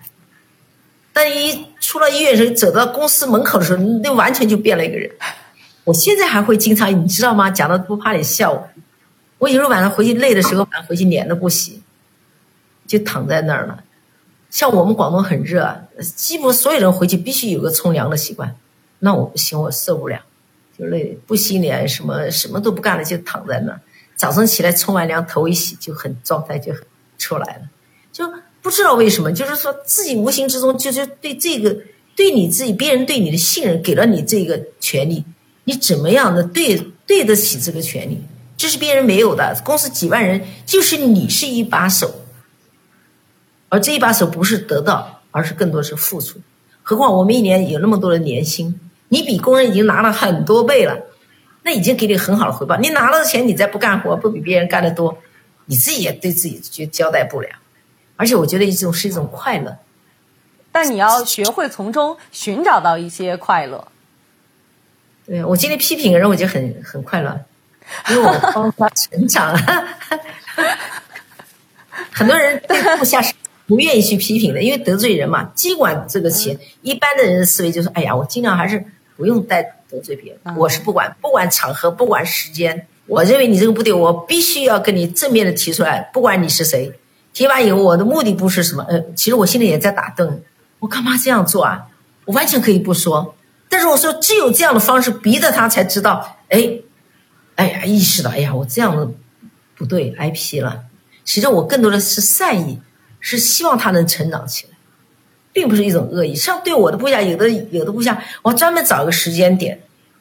[1.12, 5.10] 但一出了医院时候，走到公司门口的时候，那完全就变了一个人。
[5.84, 7.50] 我现在还会经常，你知道吗？
[7.50, 8.52] 讲的不怕你笑
[9.38, 9.48] 我。
[9.48, 11.82] 有时候晚上回去累的时候，晚上回去脸都不洗，
[12.86, 13.82] 就躺在那儿了。
[14.48, 18.54] 像我们广东很热，基本所有人回去必须有个冲凉的习惯。
[19.00, 20.20] 那我不行，我受不了，
[20.78, 23.80] 就累，不洗脸，什么什么都不干了，就躺在那儿。
[24.14, 26.82] 早上起来冲完凉，头一洗就很状态就很
[27.18, 27.62] 出来了，
[28.62, 31.76] 不知道为什么，就是说自己无形之中就是对这个
[32.14, 35.24] 对你自己，别人对你的信任给了你这个权利，
[35.64, 38.22] 你怎么样的对对得起这个权利？
[38.56, 39.60] 这是别人没有的。
[39.64, 42.14] 公司几万人，就是你是一把手，
[43.68, 46.38] 而这一把手不是得到，而是更多是付出。
[46.84, 50.96] 何况我们一年有那么多的年薪，你比工人已经拿了很多倍了，
[51.64, 52.76] 那已经给你很好的回报。
[52.76, 55.18] 你拿了钱，你再不干活，不比别人干得多，
[55.66, 57.48] 你自己也对自己就交代不了。
[58.22, 59.76] 而且我觉得一种是一种快乐。
[60.70, 63.88] 但你要学会从中寻找到一些快乐。
[65.26, 67.44] 对我今天批评人，我就很很快乐，
[68.10, 69.58] 因为我帮他成长。
[72.12, 73.34] 很多人对部下是
[73.66, 75.50] 不愿意去批评的，因为得罪人嘛。
[75.52, 78.84] 尽管这个钱，一般的人的思维就是：哎呀，我尽量还是
[79.16, 80.56] 不用带得罪别人。
[80.56, 86.92] 我是不管，不管场合，不管时间，我认为你这个不对，我必须要跟你正面的提出来，不管你是谁。
[87.32, 90.40] 提完以后，我的目的不是什么，呃，其实我心里也在打盹，
[90.80, 91.86] 我干嘛这样做啊？
[92.26, 93.34] 我完全可以不说，
[93.68, 96.78] 但是我说只有这样的方式，逼得他才知道，哎，
[97.56, 99.08] 哎呀，意识到，哎呀，我这样的
[99.76, 100.84] 不对，挨批了。
[101.24, 102.80] 其实我更多的是善意，
[103.18, 104.76] 是希望他能成长起来，
[105.52, 106.34] 并不是一种恶意。
[106.34, 109.80] 像对我的部下，有的有的部下，我专门找一个时间点，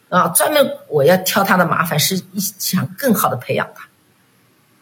[0.09, 2.22] 啊，专门我要挑他的麻烦，是
[2.57, 3.88] 想更好的培养他。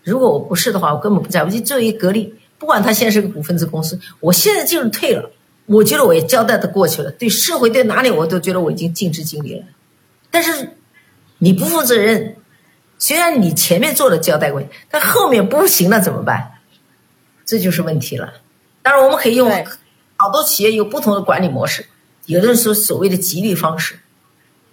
[0.09, 1.51] 如果我不是的话，我根本不在乎。
[1.51, 5.31] 就作为格力，不管他现在是个股份制公司，我现在就是退了，
[5.65, 9.65] 我觉得我也交代的过去了，对社会对哪里我都觉得我已经尽职尽力了。
[10.31, 10.77] 但是
[11.37, 12.35] 你不负责任，
[12.97, 16.53] 虽然你前面做了交代过，但后面不行了怎么办？
[17.45, 18.33] 这就是问题了。
[18.81, 19.51] 当然，我们可以用
[20.17, 21.85] 好多企业有不同的管理模式，
[22.25, 23.95] 有的人说所谓的激励方式，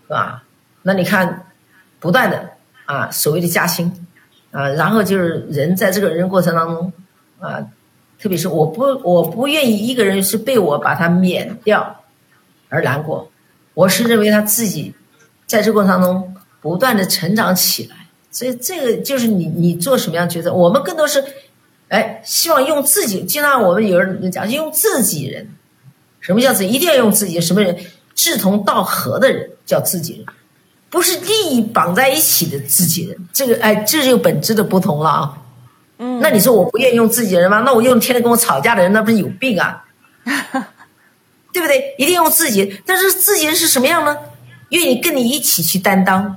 [0.07, 0.45] 是吧？
[0.83, 1.47] 那你看，
[1.99, 2.51] 不断的
[2.85, 4.06] 啊，所谓的加薪。
[4.57, 6.91] 啊，然后就是人在这个人过程当中，
[7.39, 7.63] 啊，
[8.19, 12.05] 特别是我不我不愿意一个人是被我把他免掉
[12.71, 13.31] 而难过，
[13.75, 14.95] 我是认为他自己
[15.47, 21.23] 在这过程当中不断的成长起来，所以这个就是你你做什么样的角色，我们更多是，
[21.89, 25.51] 哎，希望用自己，经常我们有人讲用自己人，
[26.19, 26.71] 什么叫自己？
[26.71, 27.77] 一定要用自己什么人？
[28.15, 30.27] 志同道合的人叫自己人。
[30.89, 35.39] 不是利益绑在一起的自己人，这个哎，这就本质的不同了啊。
[35.99, 37.61] 嗯，那你说我不愿意用自己人吗？
[37.61, 39.85] 那我用天天跟我吵架的人，那不是有病啊？
[41.53, 41.95] 对不对？
[41.97, 44.17] 一定用自己，但是自己人是什么样呢？
[44.71, 46.37] 愿意跟你一起去担当，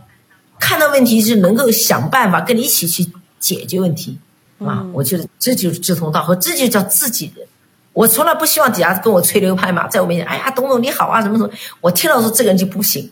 [0.60, 4.18] 看到问题是能够想办法跟你一起去解决问题
[4.60, 4.86] 啊。
[4.93, 7.45] 我觉得这就是志同道合，这就叫自己人。
[7.91, 11.50] 我从来不希望底下跟我吹牛拍马，在我面前，哎呀，董总你好啊，什么什么，
[11.82, 13.12] 我听到说这个人就不行。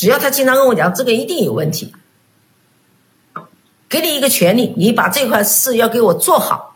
[0.00, 1.92] 只要他经常跟我讲这个一定有问题，
[3.86, 6.74] 给你一个权利，你把这块事要给我做好，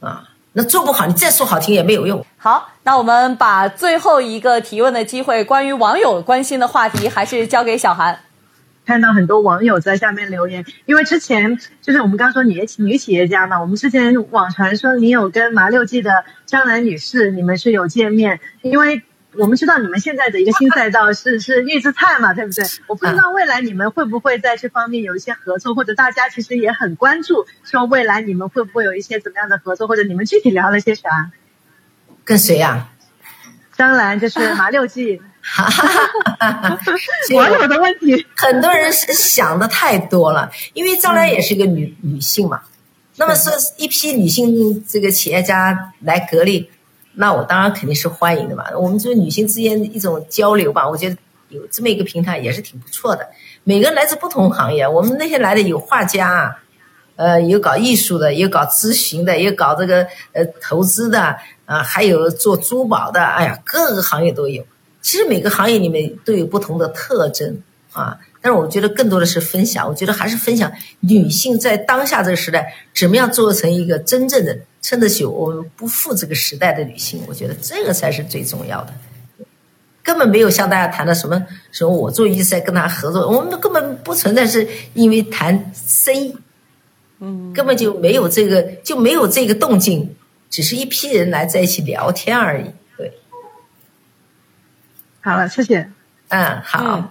[0.00, 2.24] 啊，那做不好你再说好听也没有用。
[2.38, 8.18] 好，那我们把最后一个提问的机会，关于网友关心的话题，还是交给小韩。
[8.86, 19.02] 看到很多网友在下面留言，因为之前就是我们刚说女女企业家嘛，我们之前网传说你有跟麻六记的张兰女士，你们是有见面，因为
[19.38, 22.64] 我们知道你们现在的一个新赛道是 是预制菜嘛，对不对？
[22.88, 31.30] 我不知道未来你们会不会在这方面有一些合作，或者大家其实也很关注，说未来你们会不会有一些怎么样的合作，或者你们具体聊了些啥？
[32.24, 32.90] 跟谁呀、
[33.76, 36.78] 当然就是马六记哈哈哈哈
[37.34, 38.26] 网友的问题。
[38.36, 42.60] 很多人是想的太多了，因为张兰也是一个女、女性嘛，
[43.16, 46.70] 那么说一批女性这个企业家来格力，
[47.20, 48.64] 那我当然肯定是欢迎的嘛。
[48.78, 51.16] 我们作为女性之间一种交流吧，我觉得
[51.48, 53.28] 有这么一个平台也是挺不错的。
[53.64, 56.56] 每个人来自不同行业，我们那些来的有画家，
[57.16, 64.64] 呃，有搞艺术的，有搞咨询的，有搞这个呃投资的啊，还有做珠宝的，哎呀，各个行业都有。
[65.02, 67.60] 其实每个行业里面都有不同的特征
[67.92, 69.88] 啊，但是我觉得更多的是分享。
[69.88, 77.22] 我觉得还是分享女性在当下这个时代怎么样做成一个真正的撑得起我们不负这个时代的女性。
[77.28, 78.92] 我觉得这个才是最重要的。
[80.02, 86.34] 根本没有像大家谈的什么什么，我做预赛跟他合作，我们根本不存在是因为谈生意，
[87.18, 90.16] 嗯，根本就没有这个就没有这个动静，
[90.48, 92.70] 只是一批人来在一起聊天而已。
[92.96, 93.12] 对，
[95.20, 95.90] 好了，谢谢。
[96.28, 96.82] 嗯，好。
[96.84, 97.08] 嗯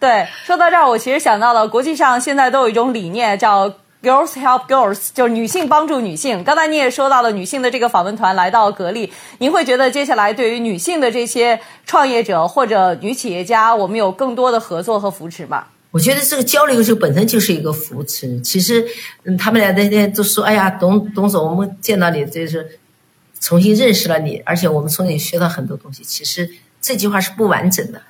[0.00, 3.68] 对，说到这儿，我其实想到了，国际上现在都有一种理念叫
[4.02, 6.42] “girls help girls”，就是女性帮助女性。
[6.44, 15.66] 刚才你也说到了女性的这个访问团来到格力，您会觉得接下来对于女性的这些创业者或者女企业家，我们有更多的合作和扶持吗？
[15.92, 18.40] 我觉得这个交流就本身就是一个扶持。
[18.42, 18.86] 其实，
[19.24, 22.78] 嗯，他们俩那天都说：“哎呀，董董总，我们见到你，就是
[23.40, 26.48] 重新认识了你，而且我们从你学到很多东西。”其实
[26.80, 28.00] 这句话是不完整的。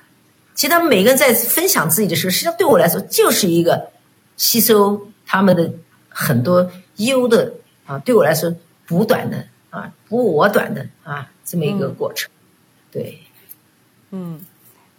[0.53, 3.89] 其实他们每个人在分享自己的时候，实际上对我来说就是一个
[4.37, 5.71] 吸收他们的
[6.09, 7.53] 很多优的
[7.85, 8.53] 啊，对我来说
[8.85, 12.29] 补短的啊，补我短的啊，这么一个过程。
[12.91, 13.17] 对，
[14.09, 14.41] 嗯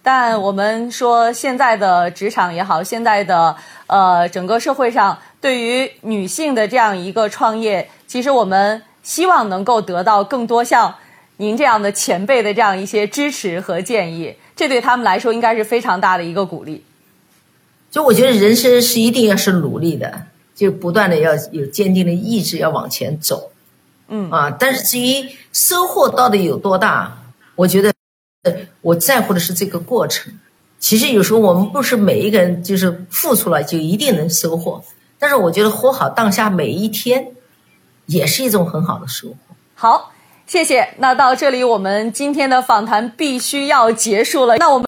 [0.02, 3.54] 但我们说现在的职场也好，现在的
[3.88, 10.94] 呃整个社会上，对于女性的这样一个创业，其实我们希望能够得到更多像
[11.36, 16.82] 您这样的前辈的这样一些支持和建议，这对他们来说应该是非常大的一个鼓励。
[17.92, 20.22] 就我觉得人生是一定要是努力的，
[20.54, 23.50] 就不断的要有坚定的意志要往前走，
[24.08, 27.18] 嗯啊，但是至于收获到底有多大，
[27.54, 27.92] 我觉得
[28.44, 30.32] 呃我在乎的是这个过程。
[30.78, 34.82] 其实有时候我们不是每一个人就是付出了就一定能收获，
[35.18, 37.28] 但是我觉得活好当下每一天，
[38.06, 39.36] 也是一种很好的收获。
[39.74, 40.12] 好，
[40.46, 40.94] 谢谢。
[40.96, 44.56] 那到这里，我们今天的访谈必须要结束了。
[44.56, 44.80] 那我们。